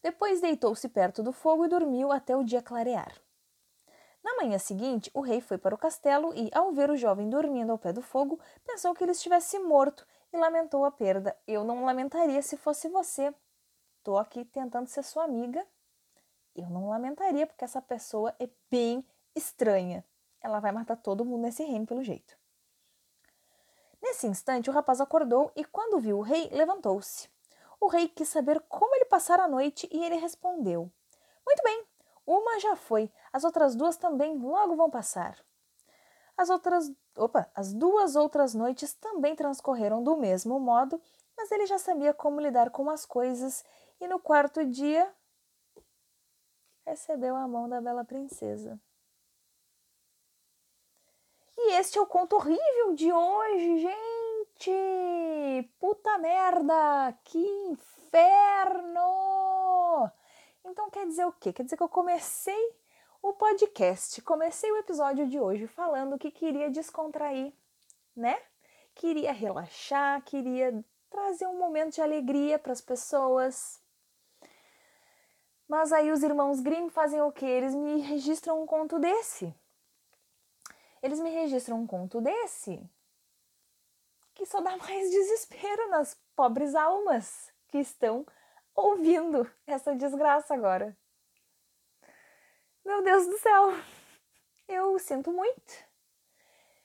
Depois 0.02 0.42
deitou-se 0.42 0.88
perto 0.90 1.24
do 1.24 1.32
fogo 1.32 1.66
e 1.66 1.70
dormiu 1.70 2.12
até 2.12 2.36
o 2.36 2.44
dia 2.44 2.62
clarear. 2.62 3.14
Na 4.24 4.36
manhã 4.36 4.60
seguinte, 4.60 5.10
o 5.14 5.22
rei 5.22 5.42
foi 5.42 5.58
para 5.58 5.74
o 5.74 5.78
castelo 5.78 6.34
e, 6.36 6.50
ao 6.54 6.72
ver 6.72 6.92
o 6.92 6.98
jovem 6.98 7.30
dormindo 7.30 7.72
ao 7.72 7.78
pé 7.78 7.92
do 7.92 8.02
fogo, 8.02 8.40
pensou 8.64 8.94
que 8.94 9.04
ele 9.04 9.12
estivesse 9.12 9.58
morto 9.60 10.06
e 10.32 10.38
lamentou 10.38 10.86
a 10.86 10.92
perda. 10.92 11.36
Eu 11.48 11.64
não 11.64 11.84
lamentaria 11.84 12.42
se 12.42 12.56
fosse 12.56 12.88
você. 12.88 13.34
Estou 13.98 14.18
aqui 14.18 14.46
tentando 14.46 14.88
ser 14.88 15.04
sua 15.04 15.24
amiga 15.24 15.66
eu 16.56 16.70
não 16.70 16.90
lamentaria, 16.90 17.48
porque 17.48 17.64
essa 17.64 17.82
pessoa 17.82 18.36
é 18.40 18.50
bem 18.70 19.06
estranha. 19.36 20.06
Ela 20.42 20.60
vai 20.60 20.72
matar 20.72 20.98
todo 20.98 21.26
mundo 21.26 21.44
nesse 21.44 21.64
reino, 21.64 21.86
pelo 21.86 22.04
jeito. 22.04 22.38
Nesse 24.02 24.28
instante, 24.28 24.70
o 24.70 24.74
rapaz 24.74 25.00
acordou 25.00 25.52
e, 25.56 25.64
quando 25.64 26.00
viu 26.00 26.18
o 26.18 26.22
rei, 26.22 26.50
levantou-se. 26.52 27.30
O 27.80 27.88
rei 27.88 28.08
quis 28.08 28.30
saber 28.30 28.60
como 28.62 28.96
ele 28.96 29.06
passara 29.06 29.44
a 29.44 29.48
noite 29.48 29.88
e 29.92 30.04
ele 30.04 30.16
respondeu: 30.16 30.92
Muito 31.46 31.64
bem, 31.64 31.86
uma 32.26 32.60
já 32.60 32.76
foi, 32.76 33.12
as 33.32 33.44
outras 33.44 33.76
duas 33.76 33.98
também 33.98 34.38
logo 34.38 34.76
vão 34.76 34.90
passar. 34.90 35.38
As 36.38 36.50
outras, 36.50 36.92
opa, 37.16 37.50
as 37.54 37.74
duas 37.74 38.16
outras 38.16 38.54
noites 38.56 38.94
também 38.94 39.36
transcorreram 39.36 40.04
do 40.04 40.18
mesmo 40.18 40.60
modo, 40.60 41.00
mas 41.38 41.52
ele 41.52 41.66
já 41.66 41.78
sabia 41.78 42.14
como 42.14 42.40
lidar 42.40 42.72
com 42.72 42.90
as 42.90 43.06
coisas 43.06 43.64
e 44.00 44.08
no 44.08 44.20
quarto 44.20 44.66
dia 44.66 45.12
recebeu 46.92 47.38
a 47.38 47.48
mão 47.48 47.70
da 47.70 47.80
bela 47.80 48.04
princesa. 48.04 48.78
E 51.58 51.74
este 51.76 51.98
é 51.98 52.02
o 52.02 52.06
conto 52.06 52.36
horrível 52.36 52.94
de 52.94 53.10
hoje, 53.14 53.78
gente! 53.78 55.72
Puta 55.80 56.18
merda! 56.18 57.18
Que 57.24 57.40
inferno! 57.70 59.00
Então 60.66 60.90
quer 60.90 61.08
dizer 61.08 61.26
o 61.26 61.32
quê? 61.32 61.54
Quer 61.54 61.64
dizer 61.64 61.78
que 61.78 61.84
eu 61.84 61.88
comecei 61.88 62.76
o 63.22 63.32
podcast, 63.34 64.22
comecei 64.24 64.70
o 64.70 64.78
episódio 64.78 65.26
de 65.30 65.40
hoje 65.40 65.68
falando 65.68 66.20
que 66.20 66.30
queria 66.30 66.70
descontrair, 66.70 67.54
né? 68.14 68.38
Queria 68.96 69.32
relaxar, 69.32 70.22
queria 70.26 70.84
trazer 71.10 71.48
um 71.48 71.58
momento 71.58 71.94
de 71.96 72.02
alegria 72.02 72.60
para 72.60 72.74
as 72.74 72.82
pessoas, 72.82 73.82
mas 75.72 75.94
aí 75.94 76.12
os 76.12 76.22
irmãos 76.22 76.60
Grimm 76.60 76.90
fazem 76.90 77.22
o 77.22 77.32
que? 77.32 77.46
Eles 77.46 77.74
me 77.74 78.02
registram 78.02 78.62
um 78.62 78.66
conto 78.66 79.00
desse. 79.00 79.56
Eles 81.02 81.18
me 81.22 81.30
registram 81.30 81.78
um 81.80 81.88
conto 81.88 82.20
desse 82.20 82.84
que 84.34 84.46
só 84.46 84.60
dá 84.60 84.76
mais 84.76 85.10
desespero 85.10 85.88
nas 85.88 86.20
pobres 86.36 86.76
almas 86.76 87.54
que 87.70 87.78
estão 87.78 88.26
ouvindo 88.76 89.50
essa 89.66 89.96
desgraça 89.96 90.54
agora. 90.54 90.98
Meu 92.84 93.02
Deus 93.02 93.26
do 93.26 93.38
céu! 93.38 93.70
Eu 94.68 95.00
sinto 95.00 95.32
muito. 95.32 95.86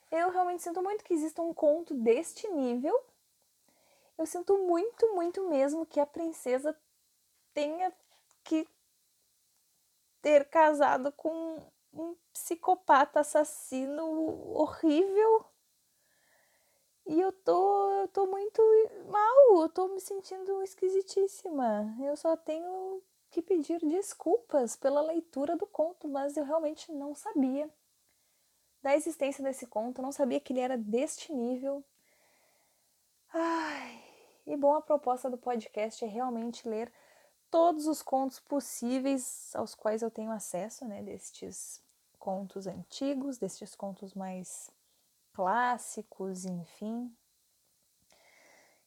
Eu 0.09 0.29
realmente 0.29 0.63
sinto 0.63 0.81
muito 0.81 1.03
que 1.03 1.13
exista 1.13 1.41
um 1.41 1.53
conto 1.53 1.93
deste 1.93 2.47
nível. 2.47 2.97
Eu 4.17 4.25
sinto 4.25 4.57
muito, 4.59 5.13
muito 5.13 5.49
mesmo 5.49 5.85
que 5.85 5.99
a 5.99 6.05
princesa 6.05 6.73
tenha 7.53 7.91
que 8.45 8.65
ter 10.21 10.49
casado 10.49 11.11
com 11.11 11.61
um 11.93 12.15
psicopata 12.33 13.19
assassino 13.19 14.03
horrível. 14.53 15.45
E 17.05 17.19
eu 17.19 17.31
tô, 17.31 17.91
eu 18.01 18.07
tô 18.09 18.25
muito 18.25 18.61
mal, 19.07 19.61
eu 19.61 19.69
tô 19.69 19.87
me 19.87 20.01
sentindo 20.01 20.61
esquisitíssima. 20.61 21.95
Eu 22.01 22.17
só 22.17 22.35
tenho 22.35 23.01
que 23.29 23.41
pedir 23.41 23.79
desculpas 23.79 24.75
pela 24.75 25.01
leitura 25.01 25.55
do 25.55 25.65
conto, 25.65 26.07
mas 26.07 26.35
eu 26.35 26.43
realmente 26.43 26.91
não 26.91 27.15
sabia 27.15 27.69
da 28.81 28.95
existência 28.95 29.43
desse 29.43 29.65
conto, 29.67 30.01
não 30.01 30.11
sabia 30.11 30.39
que 30.39 30.53
ele 30.53 30.59
era 30.59 30.77
deste 30.77 31.33
nível. 31.33 31.83
Ai, 33.33 34.03
e 34.45 34.55
bom, 34.55 34.73
a 34.73 34.81
proposta 34.81 35.29
do 35.29 35.37
podcast 35.37 36.03
é 36.03 36.07
realmente 36.07 36.67
ler 36.67 36.91
todos 37.49 37.87
os 37.87 38.01
contos 38.01 38.39
possíveis 38.39 39.55
aos 39.55 39.73
quais 39.73 40.01
eu 40.01 40.11
tenho 40.11 40.31
acesso, 40.31 40.85
né, 40.85 41.01
destes 41.01 41.81
contos 42.19 42.67
antigos, 42.67 43.37
destes 43.37 43.75
contos 43.75 44.13
mais 44.13 44.69
clássicos, 45.33 46.45
enfim. 46.45 47.15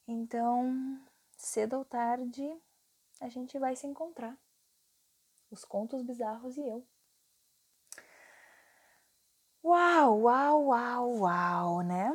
Então, 0.06 1.00
cedo 1.36 1.78
ou 1.78 1.84
tarde, 1.84 2.52
a 3.20 3.28
gente 3.28 3.58
vai 3.58 3.76
se 3.76 3.86
encontrar. 3.86 4.36
Os 5.50 5.64
contos 5.64 6.02
bizarros 6.02 6.56
e 6.56 6.66
eu. 6.66 6.84
Uau, 9.62 10.20
uau, 10.22 10.64
uau, 10.66 11.18
uau, 11.18 11.82
né? 11.82 12.10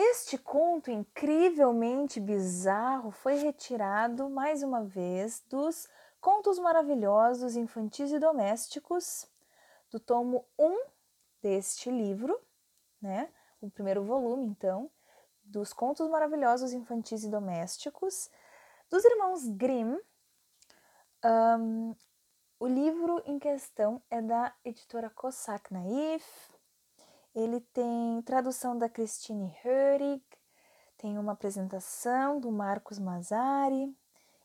Este 0.00 0.38
conto 0.38 0.92
incrivelmente 0.92 2.20
bizarro 2.20 3.10
foi 3.10 3.34
retirado 3.34 4.30
mais 4.30 4.62
uma 4.62 4.84
vez 4.84 5.44
dos 5.50 5.88
Contos 6.20 6.56
Maravilhosos 6.56 7.56
Infantis 7.56 8.12
e 8.12 8.18
Domésticos, 8.20 9.26
do 9.90 9.98
tomo 9.98 10.46
1 10.56 10.84
deste 11.42 11.90
livro, 11.90 12.40
né? 13.02 13.28
O 13.60 13.68
primeiro 13.68 14.04
volume, 14.04 14.46
então, 14.46 14.88
dos 15.42 15.72
Contos 15.72 16.08
Maravilhosos 16.08 16.72
Infantis 16.72 17.24
e 17.24 17.28
Domésticos, 17.28 18.30
dos 18.88 19.04
irmãos 19.04 19.48
Grimm. 19.48 19.98
Um, 21.24 21.96
o 22.60 22.68
livro 22.68 23.20
em 23.26 23.36
questão 23.40 24.00
é 24.08 24.22
da 24.22 24.54
editora 24.64 25.10
Cossack 25.10 25.72
Naif, 25.72 26.24
ele 27.38 27.60
tem 27.60 28.20
tradução 28.22 28.76
da 28.76 28.88
Christine 28.88 29.54
Hörig, 29.64 30.24
tem 30.96 31.16
uma 31.16 31.32
apresentação 31.32 32.40
do 32.40 32.50
Marcos 32.50 32.98
Mazzari 32.98 33.96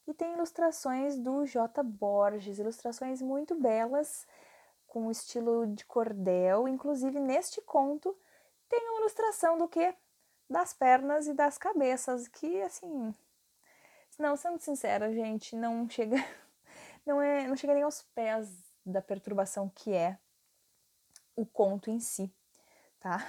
e 0.06 0.14
tem 0.14 0.34
ilustrações 0.34 1.18
do 1.18 1.44
J. 1.44 1.82
Borges, 1.82 2.60
ilustrações 2.60 3.20
muito 3.20 3.56
belas, 3.56 4.28
com 4.86 5.10
estilo 5.10 5.66
de 5.66 5.84
cordel. 5.86 6.68
Inclusive, 6.68 7.20
neste 7.20 7.60
conto, 7.62 8.16
tem 8.70 8.88
uma 8.90 9.00
ilustração 9.00 9.58
do 9.58 9.68
que? 9.68 9.96
Das 10.48 10.72
pernas 10.72 11.26
e 11.26 11.34
das 11.34 11.58
cabeças, 11.58 12.28
que 12.28 12.62
assim. 12.62 13.12
Não, 14.20 14.36
sendo 14.36 14.60
sincera, 14.60 15.12
gente, 15.12 15.56
não 15.56 15.90
chega. 15.90 16.18
Não, 17.06 17.22
é, 17.22 17.46
não 17.50 17.58
chega 17.58 17.74
nem 17.74 17.84
aos 17.84 18.02
pés 18.16 18.50
da 18.86 19.02
perturbação 19.02 19.70
que 19.76 19.92
é 19.94 20.18
o 21.36 21.46
conto 21.46 21.90
em 21.90 22.00
si 22.00 22.34
tá? 23.04 23.20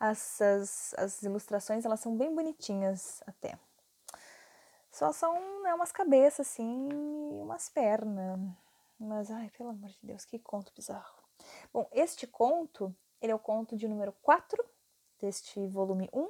Essas 0.00 0.92
as 0.98 1.22
ilustrações, 1.22 1.84
elas 1.84 2.00
são 2.00 2.16
bem 2.16 2.34
bonitinhas 2.34 3.22
até. 3.26 3.56
Só 4.90 5.12
são 5.12 5.62
né, 5.62 5.72
umas 5.72 5.92
cabeças, 5.92 6.48
assim, 6.48 6.88
e 6.90 7.40
umas 7.40 7.68
pernas. 7.68 8.38
Mas, 8.98 9.30
ai, 9.30 9.50
pelo 9.56 9.70
amor 9.70 9.88
de 9.88 9.98
Deus, 10.02 10.24
que 10.24 10.38
conto 10.38 10.72
bizarro. 10.74 11.22
Bom, 11.72 11.88
este 11.92 12.26
conto, 12.26 12.94
ele 13.20 13.32
é 13.32 13.34
o 13.34 13.38
conto 13.38 13.76
de 13.76 13.88
número 13.88 14.12
4 14.22 14.62
deste 15.20 15.66
volume 15.68 16.08
1. 16.12 16.28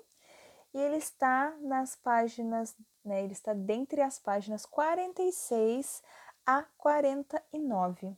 E 0.75 0.79
ele 0.79 0.97
está 0.97 1.55
nas 1.61 1.97
páginas, 1.97 2.77
né, 3.05 3.23
ele 3.23 3.33
está 3.33 3.53
dentre 3.53 4.01
as 4.01 4.19
páginas 4.19 4.67
46 4.67 6.03
a 6.47 6.65
49. 6.79 8.17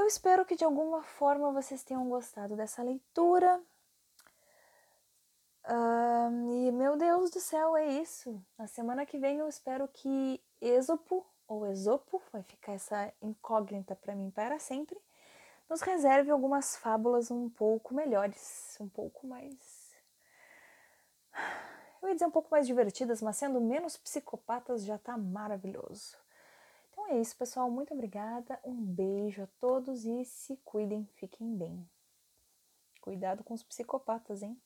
Eu 0.00 0.06
espero 0.06 0.46
que 0.46 0.56
de 0.56 0.64
alguma 0.64 1.02
forma 1.02 1.52
vocês 1.52 1.84
tenham 1.84 2.08
gostado 2.08 2.56
dessa 2.56 2.82
leitura. 2.82 3.62
E 5.68 6.72
meu 6.72 6.96
Deus 6.96 7.30
do 7.30 7.38
céu, 7.38 7.76
é 7.76 7.86
isso. 7.86 8.42
Na 8.56 8.66
semana 8.66 9.04
que 9.04 9.18
vem 9.18 9.36
eu 9.36 9.46
espero 9.46 9.86
que 9.86 10.42
Esopo, 10.58 11.26
ou 11.46 11.66
Esopo, 11.66 12.22
vai 12.32 12.42
ficar 12.42 12.72
essa 12.72 13.12
incógnita 13.20 13.94
para 13.94 14.14
mim 14.14 14.30
para 14.30 14.58
sempre, 14.58 14.98
nos 15.68 15.82
reserve 15.82 16.30
algumas 16.30 16.76
fábulas 16.76 17.30
um 17.30 17.50
pouco 17.50 17.92
melhores, 17.92 18.78
um 18.80 18.88
pouco 18.88 19.26
mais. 19.26 19.94
Eu 22.00 22.08
ia 22.08 22.14
dizer 22.14 22.24
um 22.24 22.30
pouco 22.30 22.48
mais 22.50 22.66
divertidas, 22.66 23.20
mas 23.20 23.36
sendo 23.36 23.60
menos 23.60 23.98
psicopatas 23.98 24.82
já 24.82 24.96
tá 24.96 25.18
maravilhoso. 25.18 26.16
Então 27.00 27.16
é 27.16 27.20
isso, 27.20 27.34
pessoal. 27.34 27.70
Muito 27.70 27.94
obrigada. 27.94 28.60
Um 28.62 28.84
beijo 28.84 29.42
a 29.42 29.46
todos 29.58 30.04
e 30.04 30.22
se 30.22 30.58
cuidem, 30.58 31.08
fiquem 31.14 31.56
bem. 31.56 31.88
Cuidado 33.00 33.42
com 33.42 33.54
os 33.54 33.62
psicopatas, 33.62 34.42
hein? 34.42 34.60